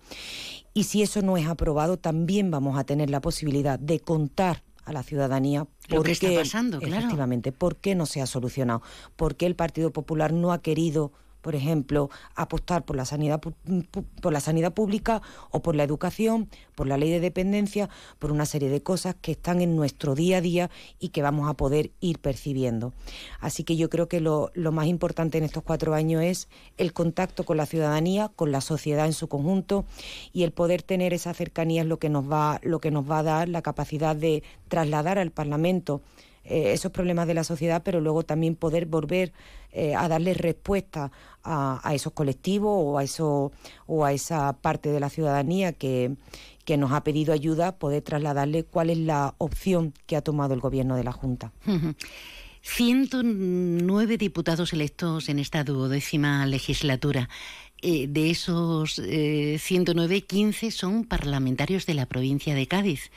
[0.75, 4.93] Y si eso no es aprobado, también vamos a tener la posibilidad de contar a
[4.93, 6.95] la ciudadanía por que está qué- pasando, claro.
[6.97, 8.83] efectivamente, por qué no se ha solucionado,
[9.17, 11.13] por qué el Partido Popular no ha querido
[11.43, 15.21] por ejemplo, apostar por la sanidad por la sanidad pública
[15.51, 19.33] o por la educación, por la ley de dependencia, por una serie de cosas que
[19.33, 22.93] están en nuestro día a día y que vamos a poder ir percibiendo.
[23.41, 26.93] Así que yo creo que lo, lo más importante en estos cuatro años es el
[26.93, 29.85] contacto con la ciudadanía, con la sociedad en su conjunto
[30.33, 33.19] y el poder tener esa cercanía es lo que nos va, lo que nos va
[33.19, 36.03] a dar la capacidad de trasladar al Parlamento
[36.45, 39.33] eh, esos problemas de la sociedad, pero luego también poder volver
[39.73, 41.13] eh, a darle respuesta
[41.43, 43.53] a, a esos colectivos o a eso
[43.87, 46.17] o a esa parte de la ciudadanía que,
[46.65, 50.61] que nos ha pedido ayuda, poder trasladarle cuál es la opción que ha tomado el
[50.61, 51.53] gobierno de la Junta.
[51.67, 51.95] Ujú.
[52.63, 57.29] 109 diputados electos en esta duodécima legislatura.
[57.83, 63.11] Eh, de esos eh, 109, 15 son parlamentarios de la provincia de Cádiz.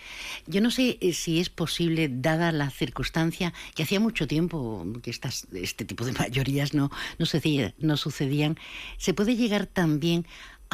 [0.48, 5.12] Yo no sé eh, si es posible, dada la circunstancia, que hacía mucho tiempo que
[5.12, 8.58] estas, este tipo de mayorías no, no, sucedía- no sucedían,
[8.98, 10.26] se puede llegar también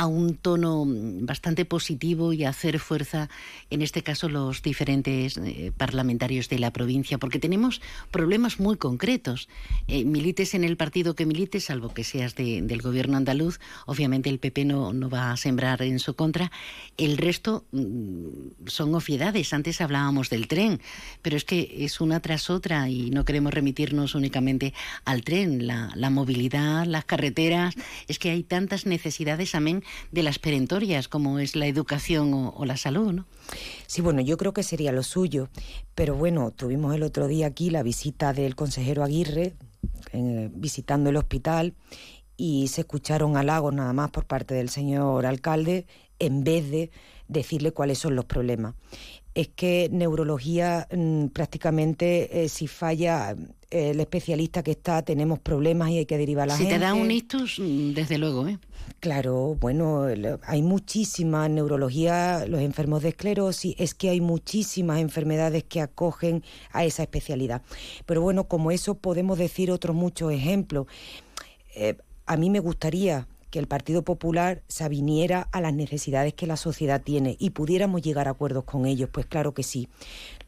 [0.08, 3.30] un tono mm, bastante positivo y hacer fuerza,
[3.70, 7.82] en este caso, los diferentes eh, parlamentarios de la provincia, porque tenemos
[8.12, 9.49] problemas muy concretos.
[9.88, 14.30] Eh, milites en el partido que milites, salvo que seas de- del gobierno andaluz, obviamente
[14.30, 16.52] el PP no, no va a sembrar en su contra.
[16.97, 19.54] El resto mm, son obviedades.
[19.54, 20.80] Antes hablábamos del tren,
[21.22, 24.74] pero es que es una tras otra y no queremos remitirnos únicamente
[25.06, 27.76] al tren, la, la movilidad, las carreteras.
[28.08, 32.78] Es que hay tantas necesidades, amén, de las perentorias, como es la educación o, la
[32.78, 33.26] salud, ¿no?
[33.88, 35.50] Sí, bueno, yo creo que sería lo suyo,
[35.96, 39.54] pero bueno, tuvimos el otro día aquí la visita del consejero Aguirre
[40.14, 41.74] eh, visitando el hospital
[42.38, 45.86] y se escucharon halagos nada más por parte del señor alcalde
[46.20, 46.92] en vez de
[47.28, 48.76] decirle cuáles son los problemas.
[49.34, 53.32] Es que neurología mm, prácticamente eh, si falla
[53.70, 56.76] eh, el especialista que está tenemos problemas y hay que derivar a la Si gente.
[56.80, 58.60] te da un ictus, mm, desde luego, ¿eh?
[59.00, 60.06] Claro, bueno,
[60.46, 66.84] hay muchísima neurología, los enfermos de esclerosis, es que hay muchísimas enfermedades que acogen a
[66.84, 67.62] esa especialidad.
[68.06, 70.86] Pero bueno, como eso podemos decir otros muchos ejemplos.
[71.76, 76.47] Eh, a mí me gustaría que el Partido Popular se aviniera a las necesidades que
[76.47, 79.89] la sociedad tiene y pudiéramos llegar a acuerdos con ellos, pues claro que sí.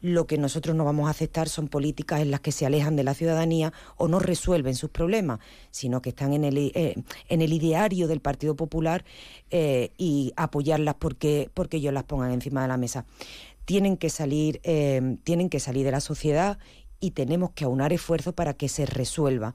[0.00, 3.04] Lo que nosotros no vamos a aceptar son políticas en las que se alejan de
[3.04, 5.38] la ciudadanía o no resuelven sus problemas,
[5.70, 6.94] sino que están en el, eh,
[7.28, 9.04] ideario del Partido Popular
[9.50, 13.04] eh, y apoyarlas porque, porque ellos las pongan encima de la mesa.
[13.66, 16.58] Tienen que salir, eh, tienen que salir de la sociedad
[17.00, 19.54] y tenemos que aunar esfuerzos para que se resuelva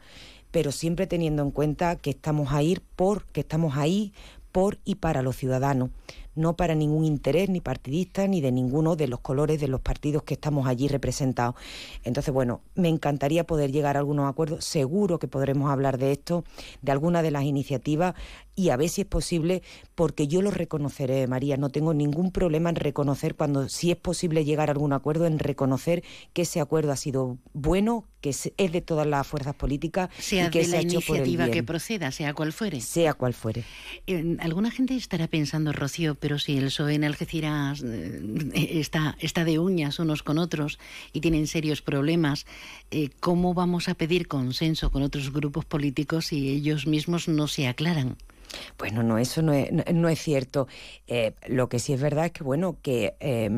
[0.51, 4.13] pero siempre teniendo en cuenta que estamos ahí por, que estamos ahí
[4.51, 5.91] por y para los ciudadanos,
[6.35, 10.23] no para ningún interés ni partidista ni de ninguno de los colores de los partidos
[10.23, 11.55] que estamos allí representados.
[12.03, 16.43] Entonces, bueno, me encantaría poder llegar a algunos acuerdos, seguro que podremos hablar de esto,
[16.81, 18.15] de alguna de las iniciativas
[18.59, 19.63] y a ver si es posible,
[19.95, 24.43] porque yo lo reconoceré, María, no tengo ningún problema en reconocer cuando si es posible
[24.43, 26.03] llegar a algún acuerdo, en reconocer
[26.33, 30.49] que ese acuerdo ha sido bueno, que es de todas las fuerzas políticas Sea y
[30.49, 32.81] que de se la ha hecho por el iniciativa que proceda, sea cual fuere.
[32.81, 33.63] Sea cual fuere.
[34.07, 39.45] Eh, alguna gente estará pensando, Rocío, pero si el PSOE en Algeciras eh, está, está
[39.45, 40.79] de uñas unos con otros
[41.13, 42.45] y tienen serios problemas,
[42.91, 47.65] eh, ¿cómo vamos a pedir consenso con otros grupos políticos si ellos mismos no se
[47.69, 48.17] aclaran?
[48.77, 50.67] Bueno, no, eso no es, no, es cierto.
[51.07, 53.49] Eh, lo que sí es verdad es que, bueno, que eh,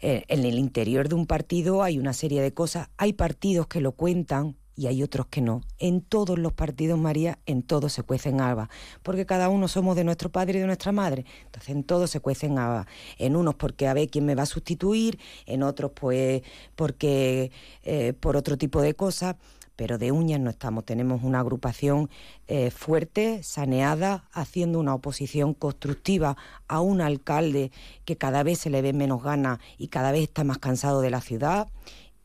[0.00, 2.88] en el interior de un partido hay una serie de cosas.
[2.96, 5.60] Hay partidos que lo cuentan y hay otros que no.
[5.78, 8.70] En todos los partidos, María, en todos se cuecen habas,
[9.02, 11.26] porque cada uno somos de nuestro padre y de nuestra madre.
[11.44, 12.86] Entonces, en todos se cuecen habas.
[13.18, 16.40] En unos porque a ver quién me va a sustituir, en otros pues
[16.76, 17.52] porque
[17.82, 19.36] eh, por otro tipo de cosas
[19.80, 20.84] pero de uñas no estamos.
[20.84, 22.10] Tenemos una agrupación
[22.48, 26.36] eh, fuerte, saneada, haciendo una oposición constructiva
[26.68, 27.72] a un alcalde
[28.04, 31.08] que cada vez se le ve menos ganas y cada vez está más cansado de
[31.08, 31.68] la ciudad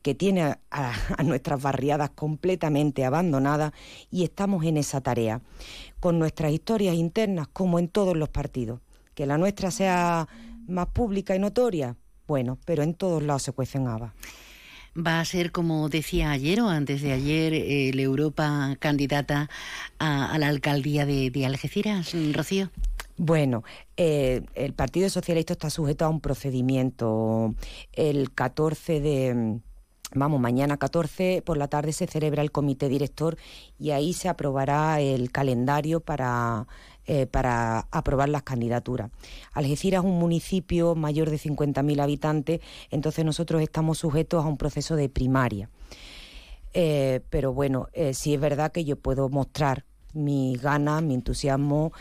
[0.02, 0.92] que tiene a,
[1.24, 3.72] nuestras barriadas completamente abandonadas
[4.10, 5.40] y estamos en esa tarea,
[5.98, 8.80] con nuestras historias internas como en todos los partidos.
[9.14, 10.28] Que la nuestra sea
[10.68, 11.96] más pública y notoria,
[12.26, 14.12] bueno, pero en todos lados se cuecen habas.
[14.96, 19.50] Va a ser, como decía ayer o antes de ayer, el Europa candidata
[19.98, 22.70] a, la alcaldía de, Algeciras, Rocío.
[23.18, 23.62] Bueno,
[23.96, 27.54] eh, el Partido Socialista está sujeto a un procedimiento.
[27.92, 29.60] El 14 de
[30.14, 33.36] vamos, mañana 14 por la tarde se celebra el comité director
[33.78, 36.66] y ahí se aprobará el calendario para,
[37.08, 39.12] eh, para aprobar las candidaturas.
[39.52, 44.96] Algeciras es un municipio mayor de 50.000 habitantes, entonces nosotros estamos sujetos a un proceso
[44.96, 45.70] de primaria.
[46.74, 49.84] Eh, pero bueno, eh, sí es verdad que yo puedo mostrar
[50.14, 51.92] mi ganas, mi entusiasmo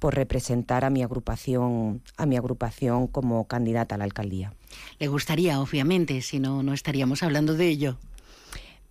[0.00, 4.54] por representar a mi agrupación, a mi agrupación como candidata a la alcaldía.
[4.98, 7.98] Le gustaría, obviamente, si no, no estaríamos hablando de ello.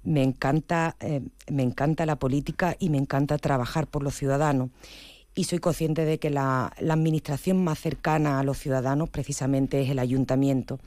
[0.03, 4.69] Me encanta, eh, me encanta la política y me encanta trabajar por los ciudadanos.
[5.35, 9.99] Y soy consciente de que la, administración más cercana a los ciudadanos precisamente es el
[9.99, 10.79] ayuntamiento.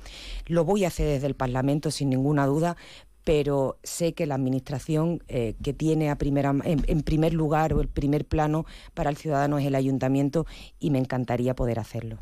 [0.46, 2.76] Lo voy a hacer desde el Parlamento sin ninguna duda,
[3.24, 7.88] pero sé que la administración eh, que tiene a en, en, primer lugar o el
[7.88, 10.46] primer plano para el ciudadano es el ayuntamiento
[10.78, 12.18] y me encantaría poder hacerlo.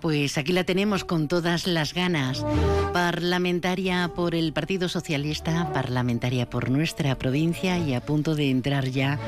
[0.00, 2.44] Pues aquí la tenemos con todas las ganas.
[2.92, 9.18] Parlamentaria por el Partido Socialista, parlamentaria por nuestra provincia y a punto de entrar ya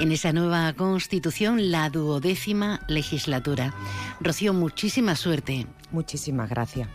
[0.00, 3.74] en esa nueva constitución, la duodécima legislatura.
[4.20, 5.66] Rocío, muchísima suerte.
[5.90, 6.88] Muchísimas gracias.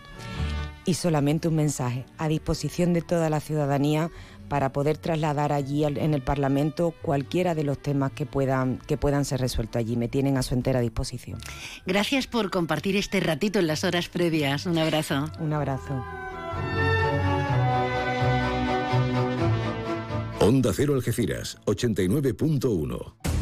[0.83, 4.09] Y solamente un mensaje a disposición de toda la ciudadanía
[4.49, 8.97] para poder trasladar allí al- en el Parlamento cualquiera de los temas que puedan, que
[8.97, 9.95] puedan ser resueltos allí.
[9.95, 11.39] Me tienen a su entera disposición.
[11.85, 14.65] Gracias por compartir este ratito en las horas previas.
[14.65, 15.25] Un abrazo.
[15.39, 16.03] Un abrazo.
[20.39, 23.36] Onda Cero Algeciras, 89.1.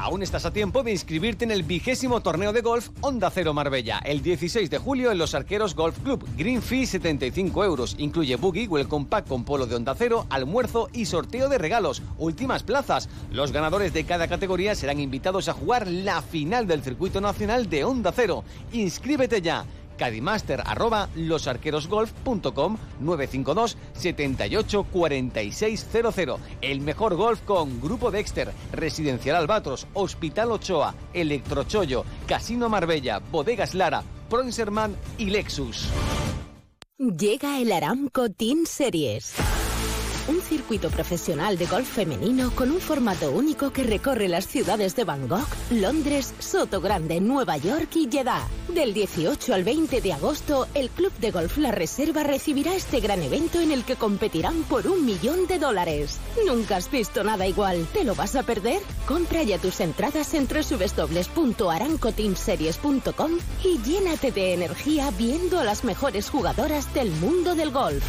[0.00, 3.98] Aún estás a tiempo de inscribirte en el vigésimo torneo de golf Onda Cero Marbella,
[4.04, 6.24] el 16 de julio en Los Arqueros Golf Club.
[6.36, 7.96] Green fee 75 euros.
[7.98, 12.00] Incluye buggy, welcome pack con polo de Onda Cero, almuerzo y sorteo de regalos.
[12.16, 13.08] Últimas plazas.
[13.32, 17.82] Los ganadores de cada categoría serán invitados a jugar la final del circuito nacional de
[17.82, 18.44] Onda Cero.
[18.70, 19.66] Inscríbete ya.
[19.98, 30.52] Cadimaster arroba losarquerosgolf.com 952 78 4600 El mejor golf con Grupo Dexter, Residencial Albatros, Hospital
[30.52, 35.88] Ochoa, Electrochollo, Casino Marbella, Bodegas Lara, Proinserman y Lexus.
[36.98, 39.34] Llega el Aramco Team Series.
[40.28, 45.04] Un circuito profesional de golf femenino con un formato único que recorre las ciudades de
[45.04, 48.46] Bangkok, Londres, Soto Grande, Nueva York y Jeddah.
[48.68, 53.22] Del 18 al 20 de agosto, el Club de Golf La Reserva recibirá este gran
[53.22, 56.18] evento en el que competirán por un millón de dólares.
[56.46, 57.86] Nunca has visto nada igual.
[57.94, 58.82] ¿Te lo vas a perder?
[59.06, 63.30] Compra ya tus entradas en www.arancoteamseries.com
[63.64, 68.04] y llénate de energía viendo a las mejores jugadoras del mundo del golf.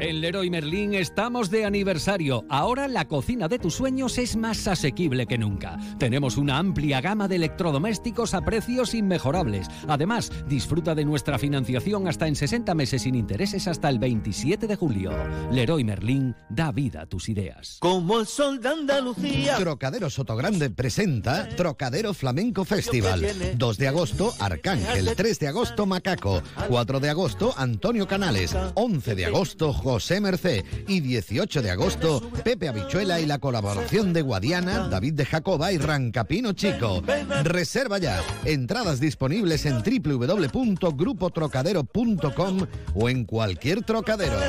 [0.00, 2.44] En Leroy Merlin estamos de aniversario.
[2.48, 5.78] Ahora la cocina de tus sueños es más asequible que nunca.
[5.98, 9.68] Tenemos una amplia gama de electrodomésticos a precios inmejorables.
[9.86, 14.76] Además, disfruta de nuestra financiación hasta en 60 meses sin intereses hasta el 27 de
[14.76, 15.12] julio.
[15.52, 17.78] Leroy Merlin da vida a tus ideas.
[17.80, 19.56] Como el sol de Andalucía.
[19.58, 23.24] Trocadero Sotogrande presenta Trocadero Flamenco Festival.
[23.56, 25.14] 2 de agosto, Arcángel.
[25.14, 26.42] 3 de agosto, Macaco.
[26.68, 28.56] 4 de agosto, Antonio Canales.
[28.74, 30.64] 11 de agosto, José Mercé.
[30.88, 35.78] Y 18 de agosto, Pepe Habichuela y la colaboración de Guadiana, David de Jacoba y
[35.78, 37.02] Rancapino Chico.
[37.44, 38.20] Reserva ya.
[38.44, 44.40] Entradas disponibles en www.grupotrocadero.com o en cualquier trocadero.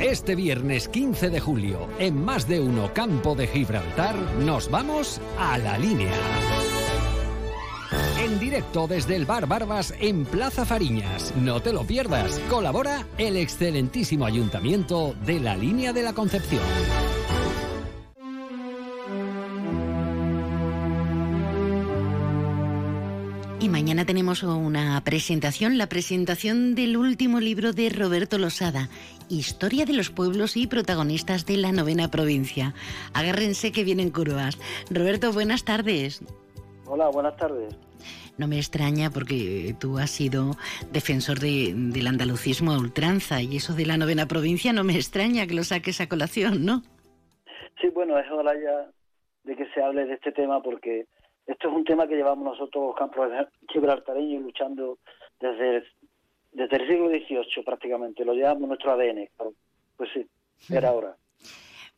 [0.00, 5.58] Este viernes 15 de julio, en más de uno campo de Gibraltar, nos vamos a
[5.58, 6.14] la línea.
[8.18, 11.32] En directo desde el Bar Barbas en Plaza Fariñas.
[11.36, 12.38] No te lo pierdas.
[12.48, 16.62] Colabora el excelentísimo ayuntamiento de la Línea de la Concepción.
[23.58, 28.90] Y mañana tenemos una presentación, la presentación del último libro de Roberto Losada,
[29.28, 32.74] Historia de los pueblos y protagonistas de la novena provincia.
[33.12, 34.56] Agárrense que vienen curvas.
[34.88, 36.20] Roberto, buenas tardes.
[36.88, 37.76] Hola, buenas tardes.
[38.38, 40.52] No me extraña porque tú has sido
[40.92, 45.46] defensor de- del andalucismo a ultranza y eso de la novena provincia no me extraña
[45.46, 46.82] que lo saques a colación, ¿no?
[47.80, 48.90] Sí, bueno, es hora ya
[49.44, 51.06] de que se hable de este tema porque
[51.46, 53.28] esto es un tema que llevamos nosotros los campos
[53.72, 54.98] gibraltareños luchando
[55.40, 55.84] desde,
[56.52, 59.28] desde el siglo XVIII prácticamente, lo llevamos nuestro ADN.
[59.96, 60.26] Pues sí,
[60.70, 61.16] era hora.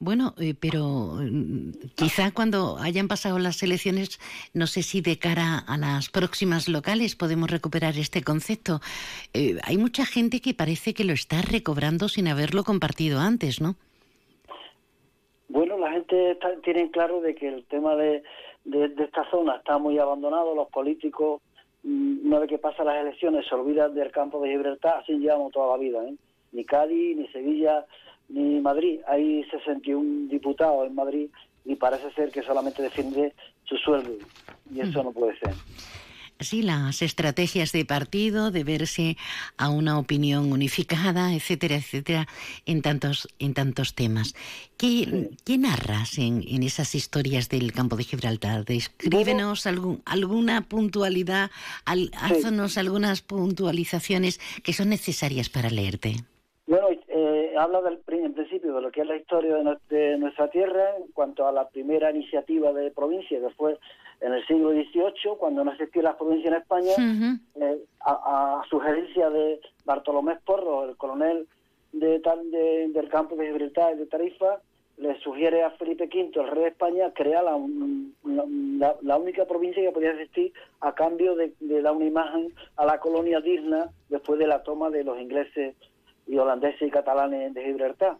[0.01, 4.21] Bueno, eh, pero mm, quizá cuando hayan pasado las elecciones,
[4.55, 8.79] no sé si de cara a las próximas locales podemos recuperar este concepto.
[9.35, 13.75] Eh, hay mucha gente que parece que lo está recobrando sin haberlo compartido antes, ¿no?
[15.49, 18.23] Bueno, la gente tiene claro de que el tema de,
[18.65, 21.43] de, de esta zona está muy abandonado, los políticos,
[21.83, 25.51] mm, una vez que pasan las elecciones, se olvidan del campo de Gibraltar, así llevamos
[25.51, 26.15] toda la vida, ¿eh?
[26.53, 27.85] Ni Cádiz, ni Sevilla,
[28.29, 29.01] ni Madrid.
[29.07, 31.29] Hay 61 diputados en Madrid
[31.64, 34.12] y parece ser que solamente defiende su sueldo.
[34.74, 35.55] Y eso no puede ser.
[36.41, 39.16] Sí, las estrategias de partido, de verse
[39.57, 42.29] a una opinión unificada, etcétera, etcétera,
[42.64, 44.37] en tantos, en tantos temas.
[44.76, 48.64] ¿Qué, qué narras en, en esas historias del campo de Gibraltar?
[48.64, 51.51] Descríbenos algún, alguna puntualidad,
[51.85, 56.18] al, haznos algunas puntualizaciones que son necesarias para leerte.
[57.59, 61.11] Habla del, en principio de lo que es la historia de, de nuestra tierra en
[61.13, 63.79] cuanto a la primera iniciativa de provincia, que fue
[64.21, 66.93] en el siglo XVIII, cuando no existía la provincia en España,
[67.61, 71.47] eh, a, a sugerencia de Bartolomé Porro, el coronel
[71.93, 74.61] de, tal- de- del campo de Gibraltar y de Tarifa,
[74.99, 79.93] le sugiere a Felipe V, el rey de España, crear la, la, única provincia que
[79.93, 84.63] podía existir a cambio de, dar una imagen a la colonia digna después de la
[84.65, 85.75] toma de los ingleses
[86.29, 88.18] y holandeses y catalanes de Gibraltar.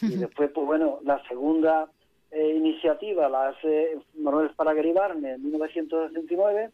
[0.00, 1.90] Y después, pues bueno, la segunda
[2.30, 4.52] eh, iniciativa la hace Manuel
[4.94, 6.70] Barne en 1969.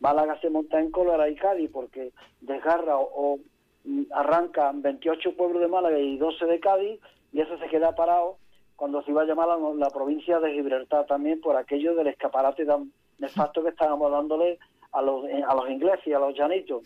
[0.00, 3.38] Málaga se monta en cólera y Cádiz porque desgarra o,
[3.84, 7.00] mm, arranca 28 pueblos de Málaga y 12 de Cádiz
[7.32, 8.38] y eso se queda parado
[8.74, 12.92] cuando se iba a llamar la, provincia de Gibraltar también por aquello del escaparate tan
[13.18, 14.58] nefasto que estábamos dándole
[14.92, 16.82] a los, eh, a los ingleses y a los llanitos.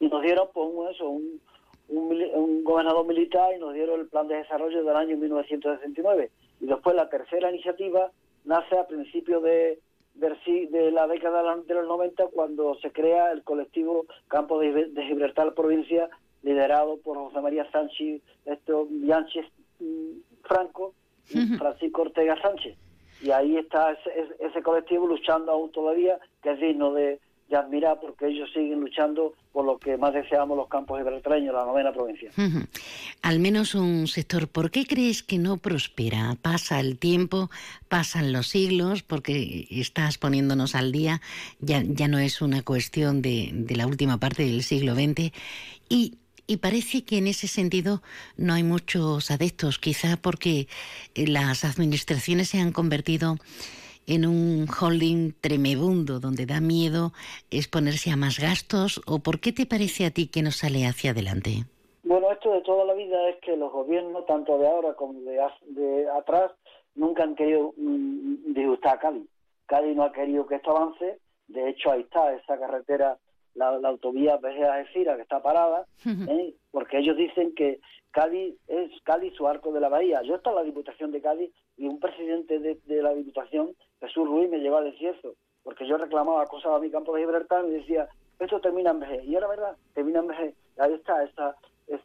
[0.00, 1.40] y nos dieron pues eso, un,
[1.88, 6.30] un, gobernador militar y nos dieron el plan de desarrollo del año 1969.
[6.60, 8.10] Y después la tercera iniciativa
[8.44, 9.78] nace a principios de,
[10.14, 16.08] de, la década de los 90 cuando se crea el colectivo Campo de, Gibraltar Provincia
[16.42, 20.94] liderado por José María Sánchez, esto, mm, Franco
[21.30, 22.76] y Francisco Ortega Sánchez.
[23.20, 27.18] Y ahí está ese, ese colectivo luchando aún todavía, que es digno de,
[27.48, 31.64] de admirar porque ellos siguen luchando por lo que más deseamos los campos gibraltareños, la
[31.64, 32.30] novena provincia.
[33.22, 36.36] Al menos un sector, ¿por qué crees que no prospera?
[36.42, 37.50] Pasa el tiempo,
[37.88, 41.20] pasan los siglos, porque estás poniéndonos al día,
[41.60, 45.32] ya, ya no es una cuestión de, de la última parte del siglo XX,
[45.88, 46.18] y
[46.48, 48.02] y parece que en ese sentido
[48.36, 50.68] no hay muchos adeptos, quizá porque
[51.14, 53.38] las administraciones se han convertido
[54.06, 57.12] en un holding tremebundo donde da miedo
[57.50, 61.10] exponerse a más gastos o por qué te parece a ti que no sale hacia
[61.10, 61.64] adelante?
[62.04, 66.08] Bueno, esto de toda la vida es que los gobiernos, tanto de ahora como de,
[66.16, 66.52] atrás,
[66.94, 69.28] nunca han querido mm, disgustar a Cádiz.
[69.66, 73.18] Cádiz no ha querido que esto avance, de hecho ahí está esa carretera,
[73.54, 76.54] la, autovía Vejera que está parada, ¿eh?
[76.70, 77.80] porque ellos dicen que
[78.16, 80.22] Cádiz es Cádiz su arco de la bahía.
[80.22, 84.50] Yo estaba en la Diputación de Cádiz y un presidente de, la Diputación, Jesús Ruiz,
[84.50, 87.72] me llevó a decir eso, porque yo reclamaba cosas a mi campo de Gibraltar y
[87.72, 89.24] decía, esto termina en vejez.
[89.24, 90.54] Y era verdad, termina en vejez.
[90.78, 91.56] Ahí está, esta,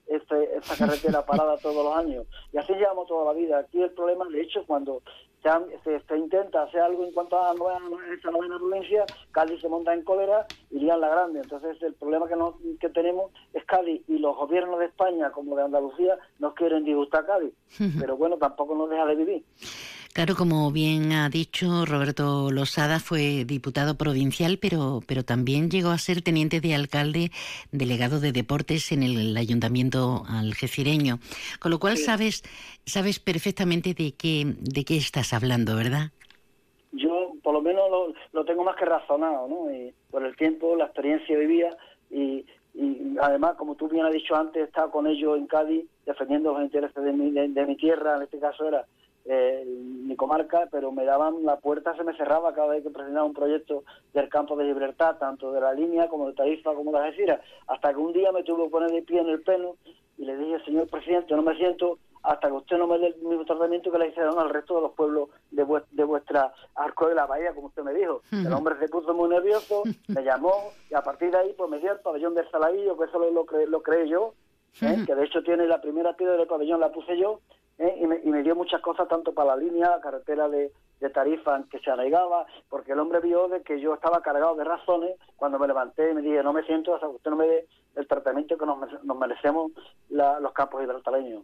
[0.08, 2.26] este, esta carretera parada todos los años.
[2.54, 3.60] Y así llevamos toda la vida.
[3.60, 5.02] Aquí el problema, de hecho, cuando
[5.44, 7.80] se, intenta hacer algo en cuanto a novena,
[8.18, 11.39] esa novena provincia, Cádiz se monta en cólera y lían la grande.
[11.42, 12.36] Entonces el problema que,
[12.80, 17.24] que tenemos es Cádiz y los gobiernos de España como de Andalucía nos quieren disgustar
[17.24, 17.54] a Cádiz.
[18.00, 19.46] Pero bueno, tampoco nos deja de vivir.
[20.14, 25.97] Claro, como bien ha dicho Roberto Losada, fue diputado provincial, pero, pero también llegó a
[25.97, 27.32] ser teniente de alcalde,
[27.72, 31.20] delegado de deportes en el ayuntamiento algecireño.
[31.62, 32.43] Con lo cual sabes,
[32.86, 36.12] sabes perfectamente de qué, de qué estás hablando, ¿verdad?
[36.91, 39.72] Yo, por lo menos, lo, tengo más que razonado, ¿no?
[39.72, 41.70] Y por el tiempo, la experiencia vivía
[42.09, 45.86] y, y además, como tú bien has dicho antes, he estado con ellos en Cádiz
[46.05, 48.86] defendiendo los intereses de mi, de mi tierra, en este caso era
[49.26, 53.26] eh, mi comarca, pero me daban la puerta, se me cerraba cada vez que presentaba
[53.26, 56.99] un proyecto del campo de libertad, tanto de la línea como de Tarifa como de
[56.99, 59.78] Algeciras, hasta que un día me tuve que poner de pie en el pelo
[60.17, 63.15] y le dije, señor presidente, no me siento hasta que usted no me dé el
[63.15, 67.15] mismo tratamiento que le hicieron al resto de los pueblos de, de vuestra arco de
[67.15, 68.22] la bahía, como usted me dijo.
[68.32, 70.53] El hombre se puso muy nervioso, me llamó
[70.89, 73.32] y a partir de ahí pues me dio el pabellón del Saladillo, que eso lo,
[73.32, 74.34] lo, lo creé yo,
[74.82, 75.03] ¿eh?
[75.05, 77.39] que de hecho tiene la primera piedra del pabellón, la puse yo,
[77.82, 77.95] ¿eh?
[77.99, 81.79] y, me, dio muchas cosas tanto para la línea, la carretera de, de Tarifa que
[81.79, 85.67] se arraigaba, porque el hombre vio de que yo estaba cargado de razones cuando me
[85.67, 88.57] levanté y me dije, no me siento hasta que usted no me dé el tratamiento
[88.57, 88.77] que nos,
[89.17, 89.71] merecemos
[90.09, 91.43] los campos hidratareños.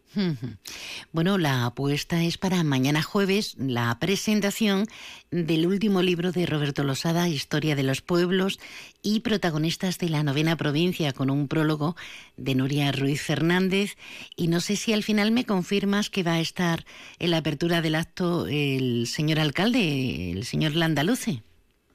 [1.11, 4.85] Bueno, la apuesta es para mañana jueves la presentación
[5.31, 8.59] del último libro de Roberto Losada, Historia de los Pueblos
[9.01, 11.95] y protagonistas de la novena provincia, con un prólogo
[12.37, 13.97] de Nuria Ruiz Fernández.
[14.35, 16.79] Y no sé si al final me confirmas que va a estar
[17.19, 21.41] en la apertura del acto el señor alcalde, el señor Landaluce.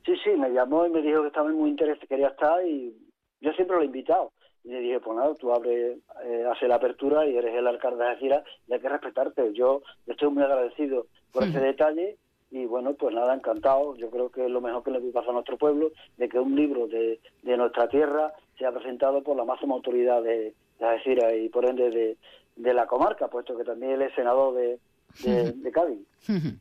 [0.07, 2.95] Sí, sí, me llamó y me dijo que estaba muy interesado, quería estar y
[3.41, 4.33] yo siempre lo he invitado.
[4.65, 8.03] Y le dije, pues nada, tú abres, eh, haces la apertura y eres el alcalde
[8.03, 9.53] de Algeciras y hay que respetarte.
[9.53, 12.17] Yo estoy muy agradecido por ese detalle
[12.51, 13.97] y bueno, pues nada, encantado.
[13.97, 16.39] Yo creo que es lo mejor que le puede pasar a nuestro pueblo, de que
[16.39, 21.33] un libro de, de nuestra tierra sea presentado por la máxima autoridad de, de Algeciras
[21.35, 22.17] y por ende de,
[22.57, 24.79] de la comarca, puesto que también él es senador de,
[25.21, 25.99] de, Cádiz.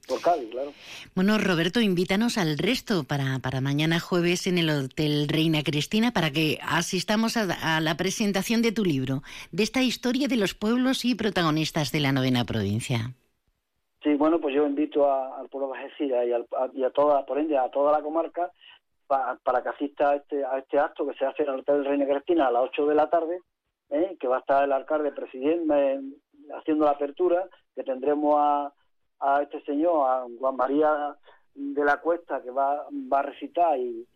[0.07, 0.71] Por Cádiz, claro.
[1.15, 6.31] Bueno, Roberto, invítanos al resto para, para mañana jueves en el Hotel Reina Cristina para
[6.31, 9.21] que asistamos a, la presentación de tu libro,
[9.51, 13.13] de esta historia de los pueblos y protagonistas de la novena provincia.
[14.03, 16.25] Sí, bueno, pues yo invito al pueblo de Algeciras
[16.73, 18.51] y, a, toda, por ende, a toda la comarca
[19.07, 22.07] para que asista a este, a este acto que se hace en el Hotel Reina
[22.07, 23.41] Cristina a las 8 de la tarde,
[23.91, 24.17] ¿eh?
[24.19, 26.01] que va a estar el alcalde presidente
[26.57, 28.73] haciendo la apertura, que tendremos a,
[29.19, 31.15] a este señor, a Juan María
[31.53, 34.07] de la Cuesta, que va, va a recitar y,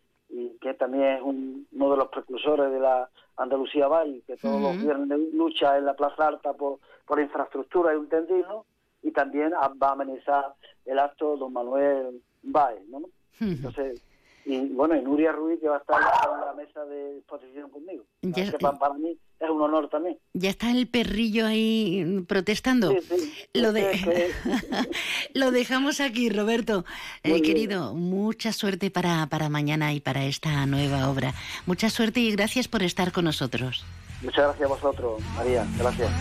[0.60, 3.08] que también es uno de los precursores de la
[3.38, 7.98] Andalucía Valle, que todos los viernes lucha en la Plaza Alta por, por infraestructura y
[7.98, 8.66] un tendido,
[9.04, 10.56] y también va a amenizar
[10.86, 13.02] el acto don Manuel Baez, ¿no?
[13.40, 14.02] Entonces,
[14.46, 18.04] y bueno, y Nuria Ruiz que va a estar en la mesa de exposición conmigo.
[18.22, 20.18] Ya, para, mí es un honor también.
[20.34, 22.96] ¿Ya está el perrillo ahí protestando?
[23.54, 24.32] Lo, de...
[25.34, 26.86] Lo dejamos aquí, Roberto.
[27.24, 31.34] Eh, querido, mucha suerte para, para mañana y para esta nueva obra.
[31.66, 33.86] Mucha suerte y gracias por estar con nosotros.
[34.22, 35.66] Muchas gracias a vosotros, María.
[35.78, 36.12] Gracias.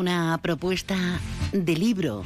[0.00, 0.96] una propuesta
[1.52, 2.22] de libro.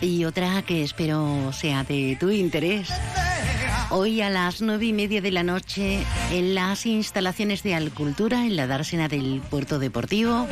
[0.00, 2.88] Y otra que espero sea de tu interés.
[3.90, 6.00] Hoy a las nueve y media de la noche
[6.30, 10.46] en las instalaciones de Alcultura, en la dársena del Puerto Deportivo,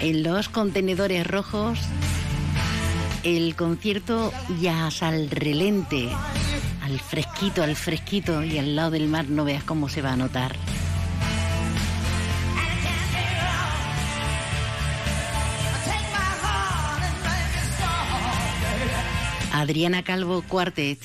[0.00, 1.78] en los contenedores rojos,
[3.24, 6.08] el concierto ya al relente,
[6.82, 10.16] al fresquito, al fresquito y al lado del mar no veas cómo se va a
[10.16, 10.56] notar.
[19.56, 20.98] Adriana Calvo Cuartet,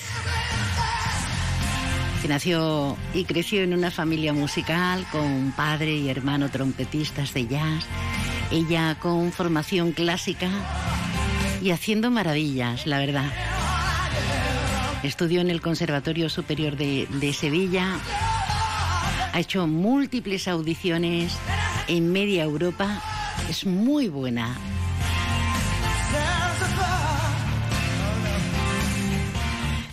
[2.20, 7.86] que nació y creció en una familia musical con padre y hermano trompetistas de jazz,
[8.50, 10.50] ella con formación clásica
[11.62, 13.32] y haciendo maravillas, la verdad.
[15.02, 17.98] Estudió en el Conservatorio Superior de Sevilla,
[19.32, 21.32] ha hecho múltiples audiciones
[21.88, 23.02] en media Europa,
[23.48, 24.54] es muy buena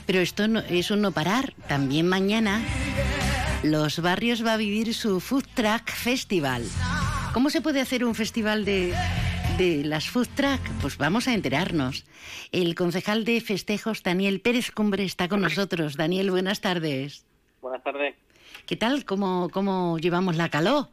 [0.10, 1.54] Pero esto no, es un no parar.
[1.68, 2.64] También mañana
[3.62, 6.64] Los Barrios va a vivir su Food Truck Festival.
[7.32, 8.92] ¿Cómo se puede hacer un festival de,
[9.60, 10.62] de las Food Truck?
[10.82, 12.08] Pues vamos a enterarnos.
[12.52, 15.96] El concejal de festejos, Daniel Pérez Cumbre, está con nosotros.
[15.96, 17.28] Daniel, buenas tardes.
[17.62, 18.16] Buenas tardes.
[18.66, 19.06] ¿Qué tal?
[19.06, 20.88] ¿Cómo, cómo llevamos la calor?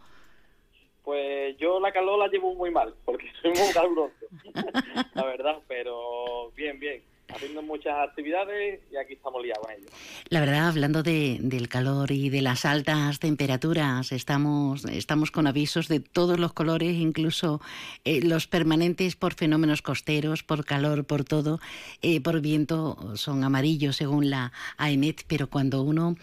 [1.04, 4.12] Pues yo la calor la llevo muy mal, porque soy muy caluroso,
[5.14, 9.90] la verdad, pero bien, bien haciendo muchas actividades y aquí estamos liados en ello.
[10.28, 15.88] La verdad, hablando de, del calor y de las altas temperaturas, estamos, estamos con avisos
[15.88, 17.60] de todos los colores, incluso
[18.04, 21.60] eh, los permanentes por fenómenos costeros, por calor, por todo,
[22.02, 26.16] eh, por viento, son amarillos según la AEMET, pero cuando uno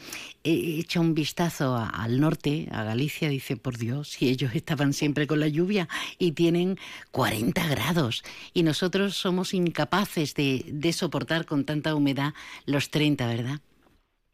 [0.44, 5.28] eh, echa un vistazo al norte, a Galicia, dice, por Dios, si ellos estaban siempre
[5.28, 5.88] con la lluvia
[6.18, 6.78] y tienen
[7.12, 12.32] 40 grados y nosotros somos incapaces de soportar con tanta humedad
[12.66, 13.60] los 30, ¿verdad?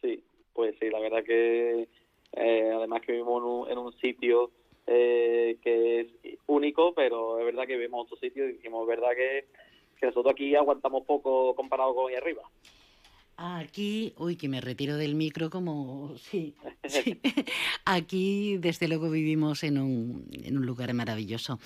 [0.02, 1.88] Sí, pues sí, la verdad que
[2.34, 4.52] eh, además que vivimos en un, sitio
[4.86, 6.08] eh, que es
[6.46, 9.46] único, pero es verdad que vivimos en otro sitio y dijimos, verdad que,
[10.00, 12.44] que nosotros aquí aguantamos poco comparado con ahí arriba.
[13.42, 17.22] Aquí, uy, que me retiro del micro como, sí, sí.
[17.86, 21.58] Aquí, desde luego, vivimos en un, en un lugar maravilloso.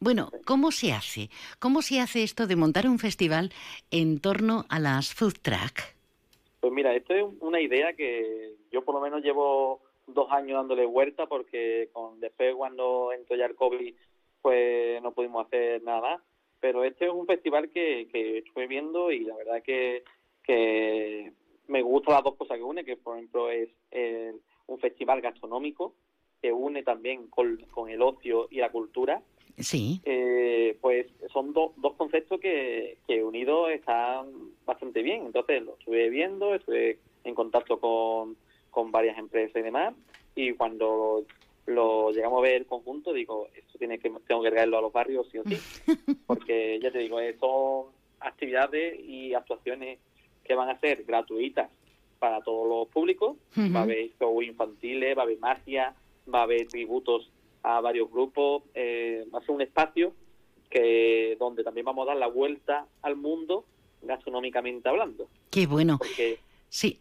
[0.00, 1.30] Bueno, ¿cómo se hace?
[1.60, 3.52] ¿Cómo se hace esto de montar un festival
[3.92, 5.94] en torno a las food truck?
[6.58, 10.84] Pues mira, esto es una idea que yo por lo menos llevo dos años dándole
[10.84, 13.94] vuelta porque con después cuando entró ya el COVID
[14.42, 16.24] pues no pudimos hacer nada.
[16.58, 20.02] Pero este es un festival que, que estuve viendo y la verdad que
[20.42, 21.32] que
[21.68, 23.68] me gustan las dos cosas que une, que por ejemplo es
[24.66, 25.94] un festival gastronómico
[26.40, 29.22] que une también con, el ocio y la cultura.
[29.58, 30.00] Sí.
[30.04, 34.26] Eh, pues son dos conceptos que, que unidos están
[34.64, 35.26] bastante bien.
[35.26, 38.36] Entonces lo estuve viendo, estuve en contacto con,
[38.70, 39.94] con varias empresas y demás.
[40.34, 41.24] Y cuando
[41.66, 44.92] lo llegamos a ver el conjunto, digo, esto tiene que tengo que traerlo a los
[44.92, 45.58] barrios sí o sí.
[46.26, 47.86] Porque ya te digo, eh, son
[48.20, 49.98] actividades y actuaciones
[50.50, 51.70] que van a ser gratuitas
[52.18, 53.36] para todos los públicos.
[53.56, 55.94] Va a haber shows infantiles, va a haber magia,
[56.26, 57.30] va a haber tributos
[57.62, 58.64] a varios grupos.
[58.74, 60.12] Eh, va a ser un espacio
[60.68, 63.64] que donde también vamos a dar la vuelta al mundo
[64.02, 65.28] gastronómicamente hablando.
[65.52, 66.00] Qué bueno.
[66.68, 66.98] sí.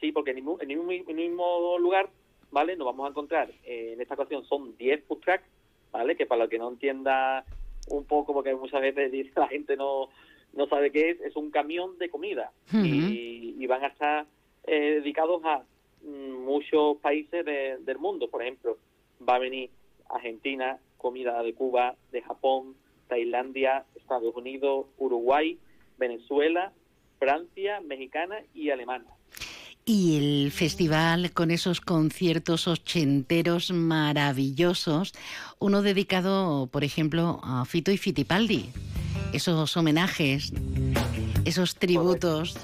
[0.00, 0.78] Sí, porque en el
[1.16, 2.08] mismo, lugar,
[2.52, 2.76] ¿vale?
[2.76, 5.42] Nos vamos a encontrar, eh, en esta ocasión son 10 food trucks,
[5.90, 6.14] ¿vale?
[6.14, 7.44] Que para lo que no entienda
[7.88, 10.10] un poco, porque muchas veces dice la gente no
[10.52, 14.26] no sabe qué es, es un camión de comida y, van a estar
[14.66, 15.62] eh, dedicados a
[16.02, 18.30] mm, muchos países del mundo.
[18.30, 18.78] Por ejemplo,
[19.28, 19.70] va a venir
[20.08, 22.74] Argentina, comida de Cuba, de Japón,
[23.08, 25.58] Tailandia, Estados Unidos, Uruguay,
[25.98, 26.72] Venezuela
[27.18, 29.06] Francia, mexicana y alemana.
[29.84, 35.14] Y el festival con esos conciertos ochenteros maravillosos,
[35.58, 38.68] uno dedicado, por ejemplo, a Fito y Fitipaldi.
[39.32, 40.52] Esos homenajes,
[41.44, 42.56] esos tributos.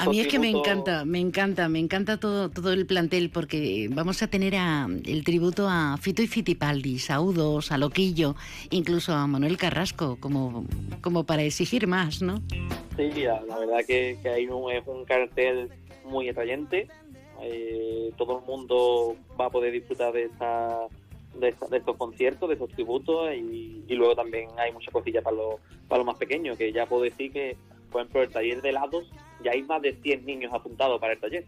[0.00, 3.88] a, mí es que me encanta, me encanta, me encanta todo, todo el plantel porque
[3.90, 8.34] vamos a tener a, el tributo a Fito y Fitipaldi, Saudos, a Loquillo,
[8.70, 10.66] incluso a Manuel Carrasco, como,
[11.00, 12.42] como para exigir más, ¿no?
[12.96, 15.70] Sí, la verdad que, que hay un, es un cartel
[16.04, 16.88] muy atrayente.
[17.42, 20.86] Eh, todo el mundo va a poder disfrutar de esta
[21.40, 25.56] de, estos conciertos, de estos tributos y, luego también hay muchas cosillas para los,
[25.88, 27.56] para los más pequeños, que ya puedo decir que,
[27.90, 29.10] por ejemplo, el taller de helados,
[29.44, 31.44] ya hay más de 100 niños apuntados para el taller.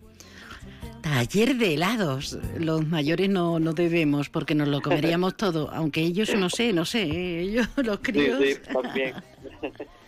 [1.03, 2.39] Taller de helados.
[2.59, 6.85] Los mayores no, no debemos porque nos lo comeríamos todo, aunque ellos no sé, no
[6.85, 7.41] sé, ¿eh?
[7.41, 8.41] ellos los críos.
[8.43, 9.15] Sí, sí, también.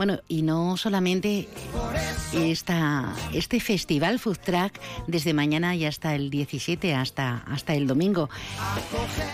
[0.00, 1.46] Bueno, y no solamente
[2.34, 8.30] esta, este festival Food Track desde mañana y hasta el 17, hasta, hasta el domingo.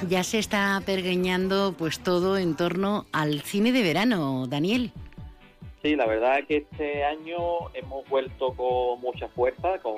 [0.09, 4.90] Ya se está pergeñando pues todo en torno al cine de verano, Daniel.
[5.84, 9.94] Sí, la verdad es que este año hemos vuelto con mucha fuerza, con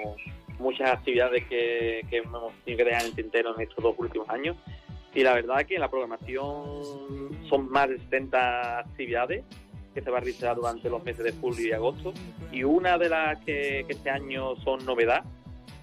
[0.59, 4.29] muchas actividades que, que hemos tenido que dejar en el tintero en estos dos últimos
[4.29, 4.55] años.
[5.15, 9.45] Y la verdad es que la programación son más de 70 actividades
[9.99, 12.13] que se va a realizar durante los meses de julio y agosto.
[12.53, 15.25] Y una de las que, este año son novedad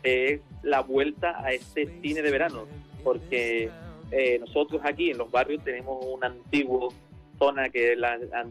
[0.03, 2.65] es la vuelta a este cine de verano,
[3.03, 3.69] porque
[4.11, 6.89] eh, nosotros aquí en los barrios tenemos una antigua
[7.37, 7.99] zona que es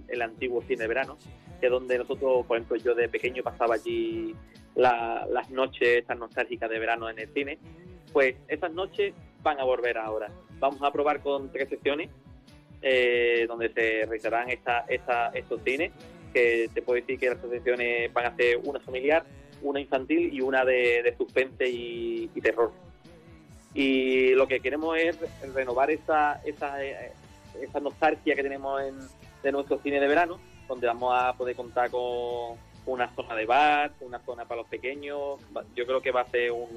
[0.09, 1.16] el antiguo cine de verano,
[1.61, 4.35] que es donde nosotros, por ejemplo, yo de pequeño pasaba allí
[4.74, 7.59] las noches estas nostálgicas de verano en el cine.
[8.12, 10.28] Pues esas noches van a volver ahora.
[10.59, 12.11] Vamos a probar con tres sesiones
[12.86, 15.90] eh, donde se realizarán esta, esta, estos cines,
[16.35, 19.24] que te puedo decir que las sesiones van a ser una familiar,
[19.62, 22.73] una infantil y una de, suspense y, terror.
[23.73, 25.19] Y lo que queremos es
[25.55, 27.12] renovar esa, esa, eh,
[27.62, 28.94] esa nostalgia que tenemos en,
[29.43, 30.39] de nuestro cine de verano,
[30.69, 35.40] donde vamos a poder contar con una zona de bar, una zona para los pequeños.
[35.74, 36.69] Yo creo que va a ser un,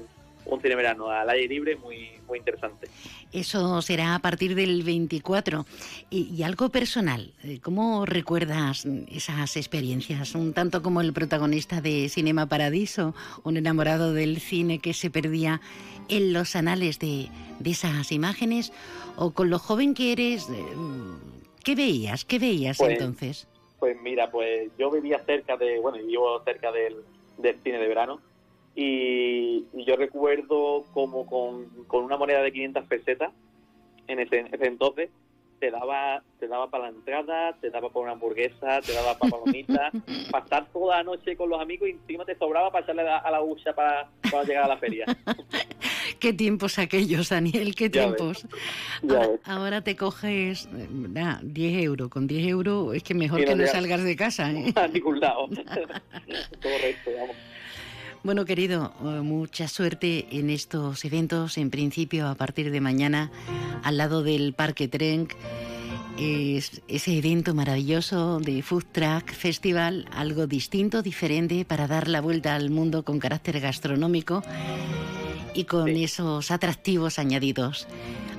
[0.48, 2.88] un cine verano al aire libre muy, muy interesante.
[3.32, 5.66] Eso será a partir del 24.
[6.10, 10.34] Y, algo personal, eh, ¿cómo recuerdas esas experiencias?
[10.34, 13.14] Un tanto como el protagonista de Cinema Paradiso,
[13.44, 15.60] un enamorado del cine que se perdía
[16.08, 17.28] en los anales de,
[17.64, 18.72] esas imágenes,
[19.16, 20.64] o con lo joven que eres, eh,
[21.62, 22.24] ¿qué veías?
[22.24, 23.48] ¿Qué veías pues, entonces?
[23.78, 26.96] Pues mira, pues yo vivía cerca de, bueno, vivo cerca del,
[27.36, 28.20] del cine de verano
[28.74, 33.32] y, yo recuerdo como con, una moneda de 500 pesetas
[34.06, 35.10] en ese, entonces
[35.58, 39.30] te daba te daba para la entrada, te daba para una hamburguesa, te daba para
[39.30, 39.92] palomitas,
[40.30, 43.42] pasar toda la noche con los amigos y encima te sobraba para echarle a, la
[43.42, 44.08] hucha para,
[44.44, 45.04] llegar a la feria.
[46.20, 48.46] qué tiempos aquellos, Daniel, qué tiempos.
[49.44, 50.88] ahora, te coges eh,
[51.42, 54.52] 10 euros, con 10 euros es que mejor que no salgas de casa.
[54.52, 54.72] ¿eh?
[54.76, 55.48] A ningún lado.
[55.48, 57.36] Correcto, vamos.
[58.24, 63.30] Bueno, querido, eh, mucha suerte en estos eventos, en principio a partir de mañana,
[63.84, 65.34] al lado del Parque Trenc.
[66.18, 72.56] Es ese evento maravilloso de Food Truck Festival, algo distinto, diferente, para dar la vuelta
[72.56, 74.42] al mundo con carácter gastronómico
[75.54, 77.86] y con esos atractivos añadidos.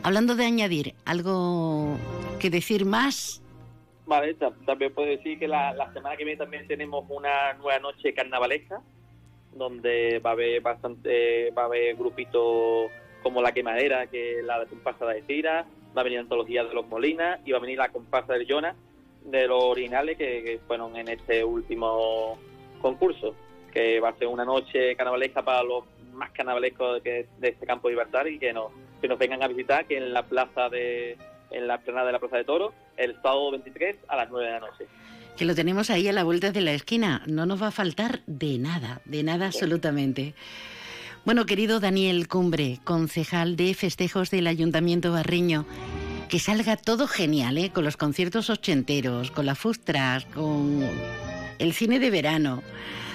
[0.04, 1.98] Hablando de añadir, ¿algo
[2.38, 3.42] que decir más?
[4.06, 4.36] Vale,
[4.66, 8.82] también puedo decir que la, la semana que viene también tenemos una nueva noche carnavalesca
[9.54, 12.90] donde va a haber bastante, va a haber grupitos
[13.24, 15.66] como la quemadera, que es la comparsa de Tira,
[15.96, 18.76] va a venir antología de los Molinas y va a venir la comparsa del Jonah
[19.26, 22.38] de los originales que, fueron en este último
[22.82, 23.36] concurso,
[23.74, 27.88] que va a ser una noche carnavalesca para los más carnavalescos de, de este campo
[27.88, 28.72] de libertad y que nos,
[29.02, 31.18] que nos vengan a visitar, que en la plaza de
[31.52, 34.52] en la plena de la Plaza de Toro, el sábado 23 a las 9 de
[34.52, 34.86] la noche
[35.40, 37.24] que lo tenemos ahí a la vuelta de la esquina.
[37.26, 40.34] No nos va a faltar de nada, de nada absolutamente.
[41.24, 45.66] Bueno, querido Daniel Cumbre, concejal de festejos del Ayuntamiento Barriño,
[46.28, 47.72] que salga todo genial, ¿eh?
[47.72, 50.86] con los conciertos ochenteros, con la fustras, con
[51.58, 52.62] el cine de verano,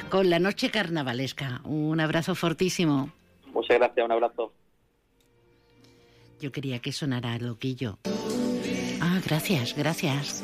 [0.08, 1.60] con la noche carnavalesca.
[1.64, 3.10] Un abrazo fortísimo.
[3.52, 4.50] Muchas gracias, un abrazo.
[6.40, 7.98] Yo quería que sonara loquillo.
[9.06, 10.42] Ah, gracias, gracias.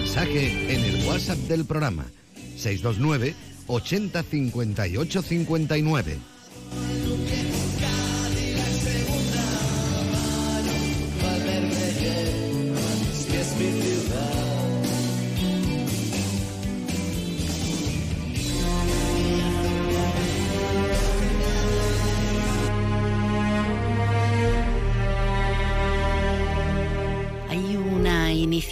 [0.00, 2.06] Mensaje en el WhatsApp del programa
[2.56, 3.34] 629
[3.66, 6.29] 80 58 59.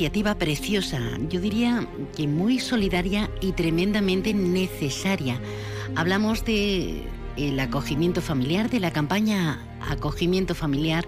[0.08, 1.86] Iniciativa preciosa, yo diría
[2.16, 5.38] que muy solidaria y tremendamente necesaria.
[5.96, 7.02] Hablamos de
[7.36, 11.04] el acogimiento familiar, de la campaña Acogimiento Familiar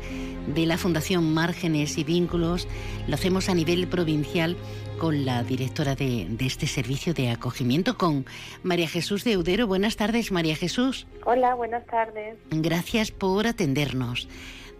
[0.54, 2.68] de la Fundación Márgenes y Vínculos.
[3.08, 4.54] Lo hacemos a nivel provincial
[4.98, 8.26] con la directora de, de este servicio de acogimiento, con
[8.62, 9.66] María Jesús de Eudero.
[9.66, 11.06] Buenas tardes, María Jesús.
[11.24, 12.36] Hola, buenas tardes.
[12.50, 14.28] Gracias por atendernos.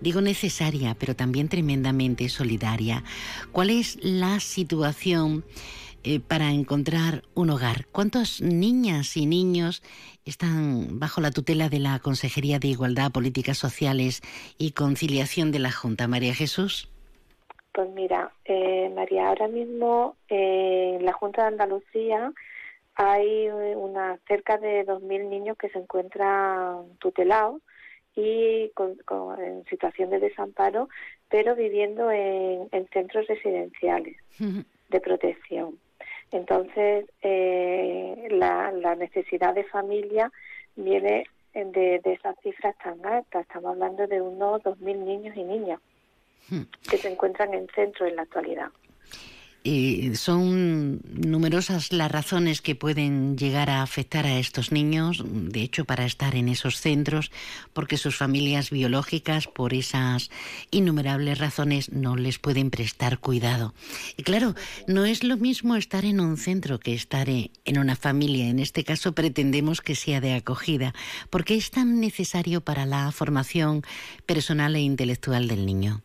[0.01, 3.05] Digo necesaria, pero también tremendamente solidaria.
[3.53, 5.45] ¿Cuál es la situación
[6.05, 7.87] eh, para encontrar un hogar?
[7.93, 9.83] ¿Cuántas niñas y niños
[10.25, 14.23] están bajo la tutela de la Consejería de Igualdad, Políticas Sociales
[14.57, 16.09] y Conciliación de la Junta?
[16.09, 16.91] María Jesús.
[17.75, 22.33] Pues mira, eh, María, ahora mismo eh, en la Junta de Andalucía
[22.95, 27.61] hay una cerca de 2.000 niños que se encuentran tutelados
[28.21, 30.89] y con, con- en situación de desamparo,
[31.29, 34.17] pero viviendo en, en centros residenciales
[34.89, 35.79] de protección.
[36.33, 40.31] Entonces, eh, la, la necesidad de familia
[40.77, 41.25] viene
[41.55, 43.43] de, de esas cifras tan altas.
[43.43, 45.81] Estamos hablando de unos 2.000 niños y niñas
[46.89, 48.69] que se encuentran en centros en la actualidad.
[49.63, 55.85] Eh, son numerosas las razones que pueden llegar a afectar a estos niños, de hecho,
[55.85, 57.31] para estar en esos centros,
[57.75, 60.31] porque sus familias biológicas, por esas
[60.71, 63.75] innumerables razones, no les pueden prestar cuidado.
[64.17, 64.55] Y claro,
[64.87, 68.49] no es lo mismo estar en un centro que estar en una familia.
[68.49, 70.95] En este caso, pretendemos que sea de acogida,
[71.29, 73.83] porque es tan necesario para la formación
[74.25, 76.03] personal e intelectual del niño.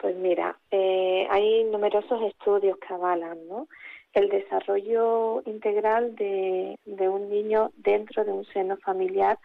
[0.00, 0.39] Pues mira,
[0.80, 3.68] eh, hay numerosos estudios que avalan ¿no?
[4.14, 9.38] el desarrollo integral de, un niño dentro de un seno familiar.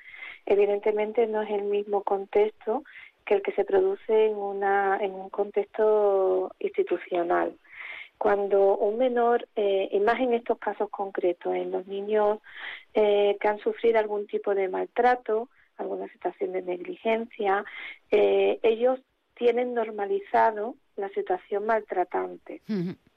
[0.45, 2.83] Evidentemente no es el mismo contexto
[3.25, 7.57] que el que se produce en, una, en un contexto institucional.
[8.17, 12.39] Cuando un menor, eh, y más en estos casos concretos, en los niños
[12.93, 17.65] eh, que han sufrido algún tipo de maltrato, alguna situación de negligencia,
[18.11, 18.99] eh, ellos
[19.35, 22.61] tienen normalizado la situación maltratante,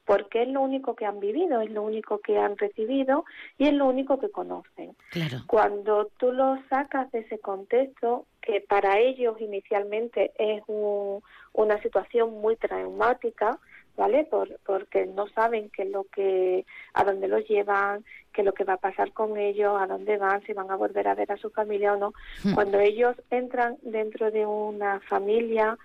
[0.05, 3.25] porque es lo único que han vivido, es lo único que han recibido
[3.59, 4.97] y es lo único que conocen.
[5.11, 5.39] Claro.
[5.47, 11.23] Cuando tú los sacas de ese contexto, que para ellos inicialmente es un-
[11.53, 13.59] una situación muy traumática,
[13.99, 14.25] ¿vale?
[14.25, 16.65] Por- porque no saben qué es lo que,
[16.95, 20.17] a dónde los llevan, qué es lo que va a pasar con ellos, a dónde
[20.17, 22.15] van, si van a volver a ver a su familia o no.
[22.55, 25.77] Cuando ellos entran dentro de una familia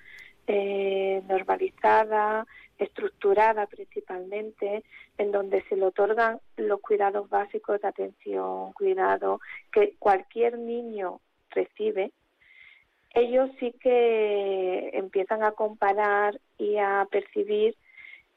[0.48, 2.46] eh, normalizada,
[2.78, 4.84] estructurada principalmente,
[5.18, 9.40] en donde se le otorgan los cuidados básicos de atención, cuidado
[9.72, 11.20] que cualquier niño
[11.52, 12.12] recibe,
[13.14, 17.76] ellos sí que empiezan a comparar y a percibir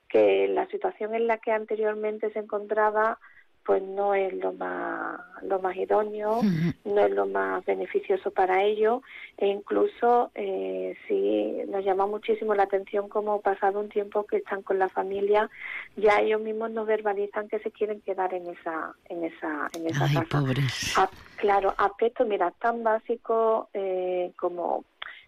[0.09, 3.19] que la situación en la que anteriormente se encontraba
[3.67, 6.41] pues no es lo más lo más idóneo,
[6.85, 9.03] no es lo más beneficioso para ellos
[9.37, 14.63] e incluso eh, sí nos llama muchísimo la atención como pasado un tiempo que están
[14.63, 15.51] con la familia
[15.97, 20.05] ya ellos mismos nos verbalizan que se quieren quedar en esa en esa en esa
[20.05, 20.41] Ay, casa.
[20.41, 20.97] pobres.
[20.97, 24.85] A- claro, aspectos, mira, tan básicos eh, como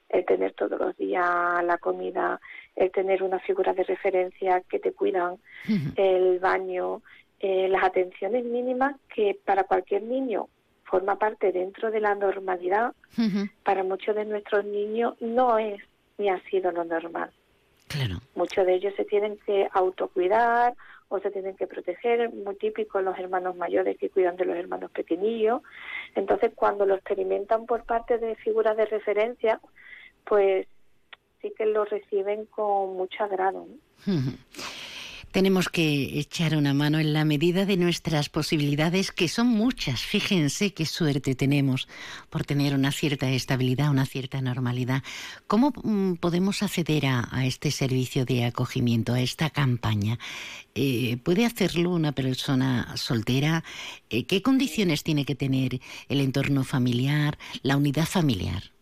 [0.08, 2.40] el tener todos los días la comida,
[2.76, 5.36] el tener una figura de referencia que te cuidan,
[5.96, 7.02] el baño,
[7.40, 10.48] eh, las atenciones mínimas que para cualquier niño
[10.84, 12.94] forma parte dentro de la normalidad,
[13.62, 15.80] para muchos de nuestros niños no es
[16.16, 17.30] ni ha sido lo normal.
[17.88, 18.16] Claro.
[18.34, 20.74] Muchos de ellos se tienen que autocuidar
[21.08, 24.90] o se tienen que proteger, muy típico los hermanos mayores que cuidan de los hermanos
[24.90, 25.62] pequeñillos.
[26.14, 29.60] Entonces, cuando lo experimentan por parte de figuras de referencia,
[30.24, 30.66] pues
[31.40, 33.66] sí que lo reciben con mucho agrado.
[33.66, 34.14] ¿no?
[35.38, 40.00] Tenemos que echar una mano en la medida de nuestras posibilidades, que son muchas.
[40.00, 41.86] Fíjense qué suerte tenemos
[42.28, 45.04] por tener una cierta estabilidad, una cierta normalidad.
[45.46, 50.18] ¿Cómo mm, podemos acceder a, este servicio de acogimiento, a esta campaña?
[50.74, 53.62] Eh, ¿Puede hacerlo una persona soltera?
[54.10, 58.72] Eh, ¿Qué condiciones tiene que tener el entorno familiar, la unidad familiar?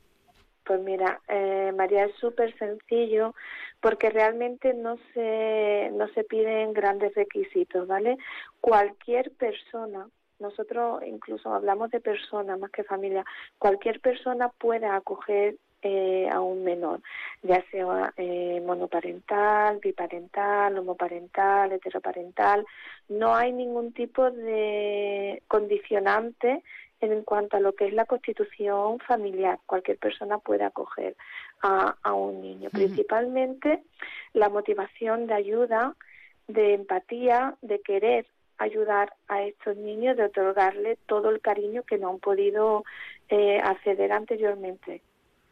[0.67, 3.37] Pues mira, eh, María, es súper sencillo
[3.81, 8.19] porque realmente no se, no se piden grandes requisitos, ¿vale?
[8.61, 10.09] Cualquier persona,
[10.41, 13.25] nosotros incluso hablamos de personas más que familia,
[13.59, 17.01] cualquier persona puede acoger eh, a un menor,
[17.45, 22.67] ya sea eh, monoparental, biparental, homoparental, heteroparental.
[23.09, 26.65] No hay ningún tipo de condicionante
[27.01, 29.59] en cuanto a lo que es la constitución familiar.
[29.67, 31.17] Cualquier persona puede acoger
[31.63, 32.71] a, a un niño.
[32.71, 33.83] Principalmente
[34.33, 35.95] la motivación de ayuda,
[36.49, 38.27] de empatía, de querer
[38.59, 42.85] ayudar a estos niños, de otorgarle todo el cariño que no han podido
[43.29, 45.03] eh, acceder anteriormente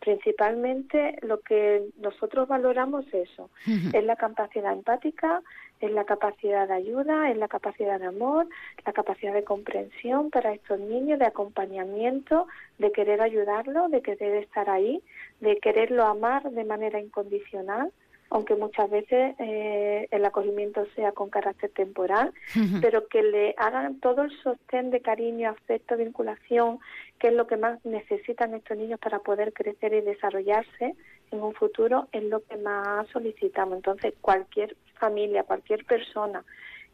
[0.05, 5.43] principalmente lo que nosotros valoramos eso, es la capacidad empática,
[5.81, 8.47] es la capacidad de ayuda, es la capacidad de amor,
[8.87, 12.47] la capacidad de comprensión para estos niños, de acompañamiento,
[12.79, 15.03] de querer ayudarlo, de querer estar ahí,
[15.41, 17.93] de quererlo amar de manera incondicional
[18.31, 22.33] aunque muchas veces eh, el acogimiento sea con carácter temporal,
[22.81, 26.81] pero que le hagan todo el sostén de cariño, afecto, vinculación,
[27.21, 30.97] que es lo que más necesitan estos niños para poder crecer y desarrollarse
[31.31, 33.77] en un futuro, es lo que más solicitamos.
[33.77, 36.43] Entonces, cualquier familia, cualquier persona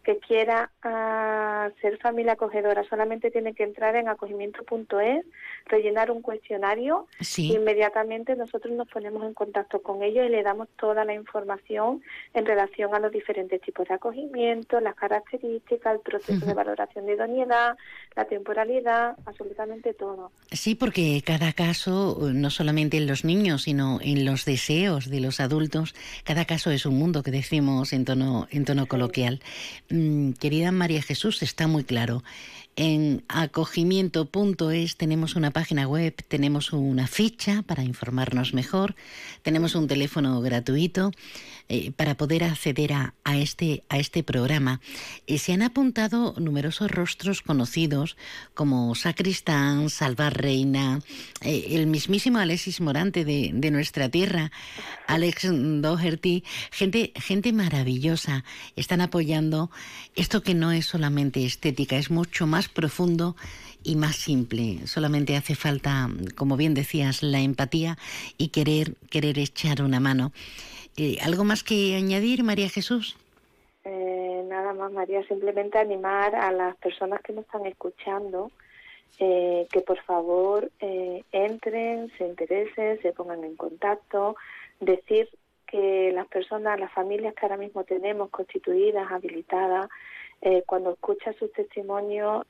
[0.05, 5.27] que quiera uh, ser familia acogedora solamente tiene que entrar en acogimiento.es,
[5.67, 7.07] rellenar un cuestionario
[7.37, 12.03] y inmediatamente nosotros nos ponemos en contacto con ellos y le damos toda la información
[12.33, 17.15] en relación a los diferentes tipos de acogimiento, las características, el proceso de valoración de
[17.15, 17.77] idoneidad,
[18.17, 20.33] la temporalidad, absolutamente todo.
[20.51, 25.41] Sí, porque cada caso, no solamente en los niños, sino en los deseos de los
[25.41, 25.95] adultos,
[26.25, 29.41] cada caso es un mundo que decimos en tono, en tono coloquial.
[29.91, 32.23] Mm, querida María Jesús, está muy claro.
[32.77, 38.95] En acogimiento.es tenemos una página web, tenemos una ficha para informarnos mejor,
[39.43, 41.11] tenemos un teléfono gratuito
[41.69, 44.81] eh, para poder acceder a, este, a este programa.
[45.27, 48.17] Eh, se han apuntado numerosos rostros conocidos
[48.55, 51.01] como Sacristán, Salvar Reina,
[51.43, 54.51] eh, el mismísimo Alexis Morante de, de, nuestra tierra,
[55.07, 56.43] Alex Doherty,
[56.73, 58.45] gente, gente maravillosa.
[58.75, 59.71] Están apoyando
[60.17, 63.37] esto que no es solamente estética, es mucho más profundo
[63.83, 64.87] y más simple.
[64.87, 67.97] Solamente hace falta, como bien decías, la empatía
[68.37, 70.33] y querer, querer echar una mano.
[70.97, 73.17] Eh, ¿Algo más que añadir, María Jesús?
[73.85, 78.51] Eh, nada más, María, simplemente animar a las personas que nos están escuchando
[79.19, 80.71] eh, que por favor
[81.33, 84.37] entren, se interesen, se pongan en contacto,
[84.79, 85.29] decir
[85.67, 89.89] que las personas, las familias que ahora mismo tenemos constituidas, habilitadas,
[90.67, 92.47] cuando escuchan sus testimonios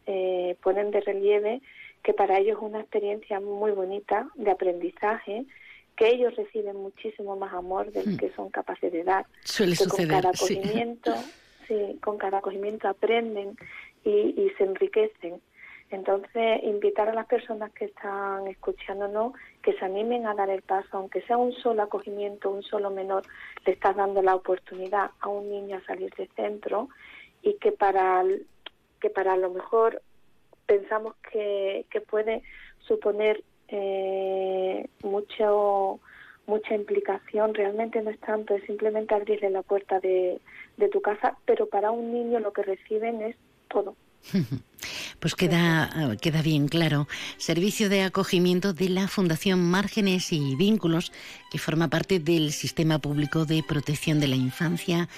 [0.63, 1.61] ponen de relieve
[2.03, 5.45] que para ellos es una experiencia muy bonita de aprendizaje,
[5.97, 8.17] que ellos reciben muchísimo más amor del hmm.
[8.17, 9.27] que son capaces de dar.
[9.45, 11.15] Suele que suceder, con cada acogimiento,
[11.69, 11.99] sí.
[12.03, 13.57] con cada acogimiento aprenden
[14.05, 15.41] y, se enriquecen.
[15.91, 20.89] Entonces, invitar a las personas que están escuchándonos que se animen a dar el paso,
[20.93, 23.25] aunque sea un solo acogimiento, un solo menor,
[23.67, 26.89] le estás dando la oportunidad a un niño a salir de centro
[27.43, 28.25] y que para,
[29.01, 30.03] que para lo mejor
[30.67, 32.43] pensamos que, que puede
[32.87, 36.01] suponer eh, mucho
[36.47, 40.41] mucha implicación, realmente no es tanto, es simplemente abrirle la puerta de,
[40.77, 43.37] de tu casa, pero para un niño lo que reciben es
[43.69, 43.95] todo.
[45.19, 45.91] Pues queda,
[46.23, 47.07] queda bien claro.
[47.37, 51.13] Servicio de acogimiento de la Fundación Márgenes y Vínculos,
[51.51, 55.11] que forma parte del Sistema Público de Protección de la Infancia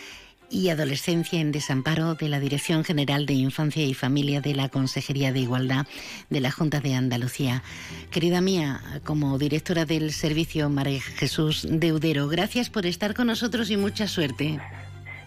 [0.52, 5.32] y Adolescencia en Desamparo de la Dirección General de Infancia y Familia de la Consejería
[5.32, 5.86] de Igualdad
[6.28, 7.62] de la Junta de Andalucía.
[8.10, 13.78] Querida mía, como directora del servicio María Jesús Deudero, gracias por estar con nosotros y
[13.78, 14.60] mucha suerte.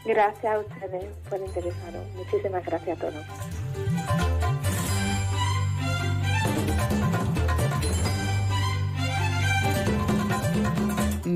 [0.06, 2.06] Gracias a ustedes por interesaros.
[2.16, 4.45] Muchísimas gracias a todos.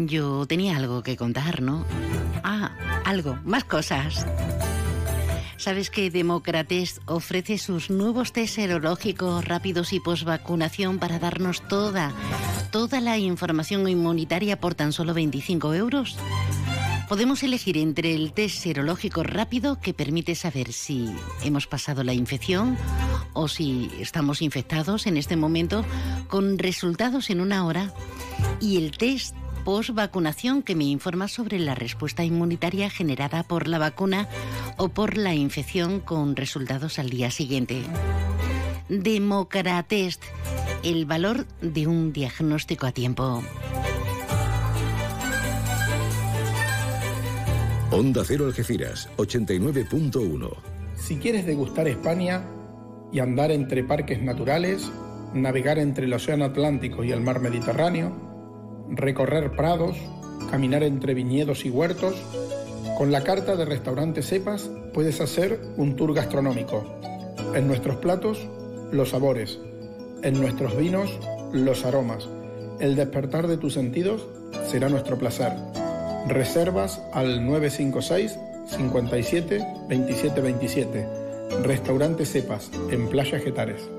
[0.07, 1.85] Yo tenía algo que contar, ¿no?
[2.43, 2.71] Ah,
[3.05, 4.25] algo, más cosas.
[5.57, 12.13] ¿Sabes que Demócrates ofrece sus nuevos test serológicos rápidos y posvacunación para darnos toda,
[12.71, 16.17] toda la información inmunitaria por tan solo 25 euros?
[17.09, 21.09] Podemos elegir entre el test serológico rápido que permite saber si
[21.43, 22.77] hemos pasado la infección
[23.33, 25.83] o si estamos infectados en este momento
[26.29, 27.91] con resultados en una hora
[28.61, 34.27] y el test post-vacunación que me informa sobre la respuesta inmunitaria generada por la vacuna
[34.77, 37.81] o por la infección con resultados al día siguiente.
[38.89, 40.23] Democratest,
[40.83, 43.43] el valor de un diagnóstico a tiempo.
[47.91, 50.51] Onda Cero Algeciras, 89.1.
[50.95, 52.43] Si quieres degustar España
[53.11, 54.91] y andar entre parques naturales,
[55.33, 58.28] navegar entre el Océano Atlántico y el Mar Mediterráneo,
[58.91, 59.97] recorrer prados,
[60.49, 62.15] caminar entre viñedos y huertos,
[62.97, 66.83] con la carta de restaurante Cepas puedes hacer un tour gastronómico.
[67.55, 68.47] En nuestros platos,
[68.91, 69.59] los sabores.
[70.21, 71.17] En nuestros vinos,
[71.53, 72.27] los aromas.
[72.79, 74.27] El despertar de tus sentidos
[74.65, 75.53] será nuestro placer.
[76.27, 78.37] Reservas al 956
[78.67, 81.07] 57 27 27.
[81.63, 83.89] Restaurante Cepas, en Playa Getares.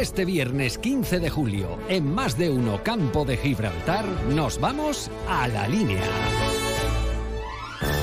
[0.00, 5.46] Este viernes 15 de julio, en más de uno Campo de Gibraltar, nos vamos a
[5.46, 6.02] la línea.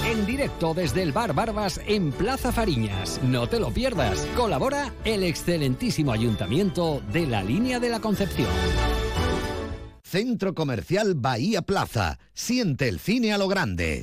[0.05, 3.19] En directo desde el Bar Barbas en Plaza Fariñas.
[3.23, 4.27] No te lo pierdas.
[4.35, 8.51] Colabora el excelentísimo ayuntamiento de la línea de la Concepción.
[10.03, 12.19] Centro Comercial Bahía Plaza.
[12.31, 14.01] Siente el cine a lo grande.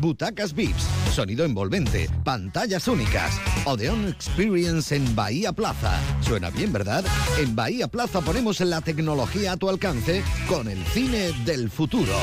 [0.00, 3.38] Butacas VIPs, sonido envolvente, pantallas únicas.
[3.64, 5.98] Odeon Experience en Bahía Plaza.
[6.20, 7.04] Suena bien, ¿verdad?
[7.38, 12.14] En Bahía Plaza ponemos la tecnología a tu alcance con el cine del futuro.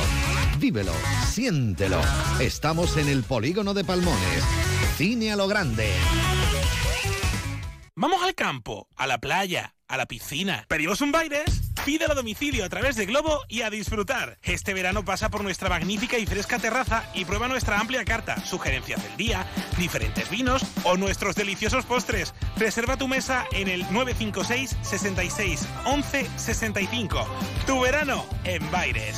[0.59, 0.93] Vívelo,
[1.27, 1.99] siéntelo.
[2.39, 4.43] Estamos en el polígono de Palmones.
[4.97, 5.91] Cine a lo grande.
[7.99, 10.65] Vamos al campo, a la playa, a la piscina.
[10.67, 11.73] ¿Pedimos un Baires?
[11.83, 14.37] Pídelo a domicilio a través de Globo y a disfrutar.
[14.43, 19.01] Este verano pasa por nuestra magnífica y fresca terraza y prueba nuestra amplia carta, sugerencias
[19.01, 19.47] del día,
[19.79, 22.35] diferentes vinos o nuestros deliciosos postres.
[22.55, 27.27] Reserva tu mesa en el 956 66 11 65.
[27.65, 29.17] Tu verano en Baires.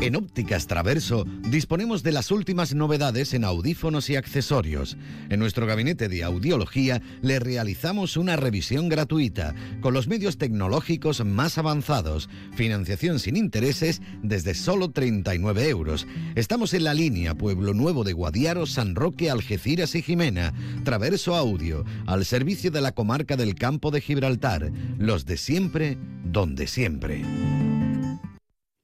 [0.00, 4.96] En Ópticas Traverso disponemos de las últimas novedades en audífonos y accesorios.
[5.28, 11.58] En nuestro gabinete de audiología le realizamos una revisión gratuita con los medios tecnológicos más
[11.58, 16.06] avanzados, financiación sin intereses desde solo 39 euros.
[16.36, 20.54] Estamos en la línea Pueblo Nuevo de Guadiaro, San Roque, Algeciras y Jimena.
[20.84, 24.70] Traverso Audio, al servicio de la comarca del Campo de Gibraltar.
[24.96, 27.24] Los de siempre, donde siempre.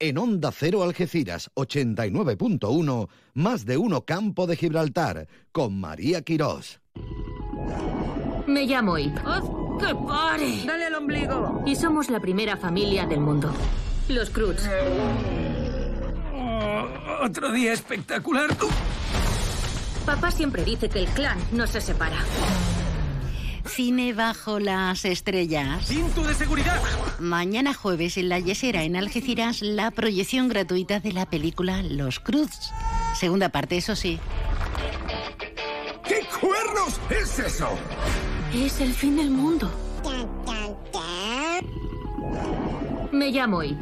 [0.00, 6.80] En Onda Cero Algeciras 89.1, más de uno Campo de Gibraltar, con María Quirós.
[8.48, 9.16] Me llamo Ip.
[9.78, 10.64] ¡Que pare!
[10.66, 11.62] ¡Dale al ombligo!
[11.64, 13.52] Y somos la primera familia del mundo.
[14.08, 14.56] Los Cruz.
[16.34, 18.50] Oh, otro día espectacular.
[20.04, 22.18] Papá siempre dice que el clan no se separa.
[23.66, 25.86] Cine bajo las estrellas.
[25.86, 26.80] ¡Cinto de seguridad!
[27.18, 32.50] Mañana jueves en la Yesera, en Algeciras, la proyección gratuita de la película Los Cruz.
[33.14, 34.18] Segunda parte, eso sí.
[36.06, 37.68] ¿Qué cuernos es eso?
[38.54, 39.70] Es el fin del mundo.
[43.12, 43.80] Me llamo Ip.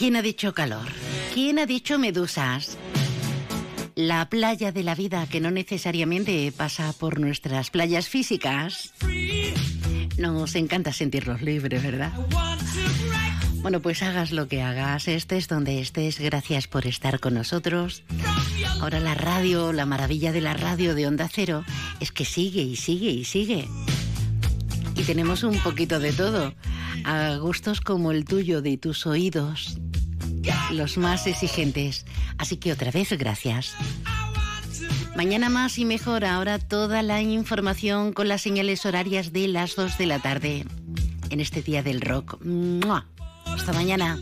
[0.00, 0.88] ¿Quién ha dicho calor?
[1.34, 2.78] ¿Quién ha dicho medusas?
[3.94, 8.94] La playa de la vida que no necesariamente pasa por nuestras playas físicas.
[10.16, 12.14] Nos encanta sentirnos libres, ¿verdad?
[13.56, 18.02] Bueno, pues hagas lo que hagas, estés donde estés, gracias por estar con nosotros.
[18.80, 21.62] Ahora la radio, la maravilla de la radio de Onda Cero
[22.00, 23.68] es que sigue y sigue y sigue.
[24.96, 26.54] Y tenemos un poquito de todo,
[27.04, 29.78] a gustos como el tuyo de tus oídos,
[30.72, 32.06] los más exigentes.
[32.38, 33.74] Así que otra vez, gracias.
[35.16, 39.98] Mañana más y mejor, ahora toda la información con las señales horarias de las 2
[39.98, 40.64] de la tarde,
[41.28, 42.42] en este día del rock.
[42.44, 43.06] ¡Mua!
[43.44, 44.18] Hasta mañana.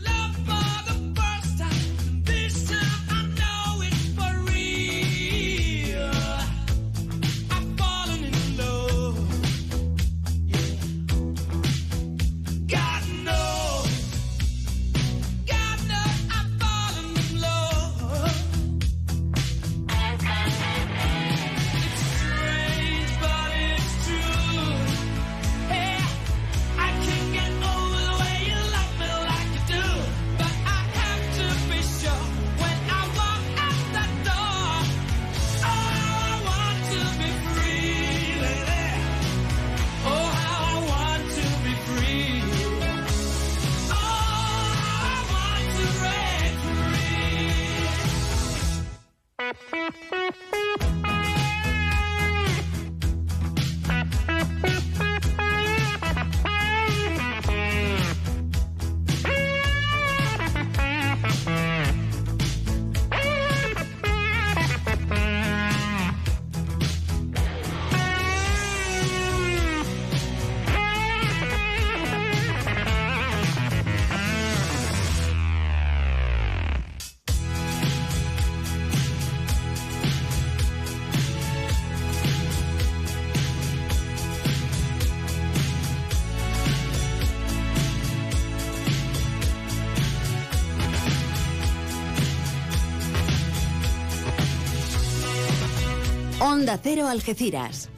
[96.68, 97.88] Onda Cero Algeciras.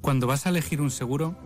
[0.00, 1.36] Cuando vas a elegir un seguro,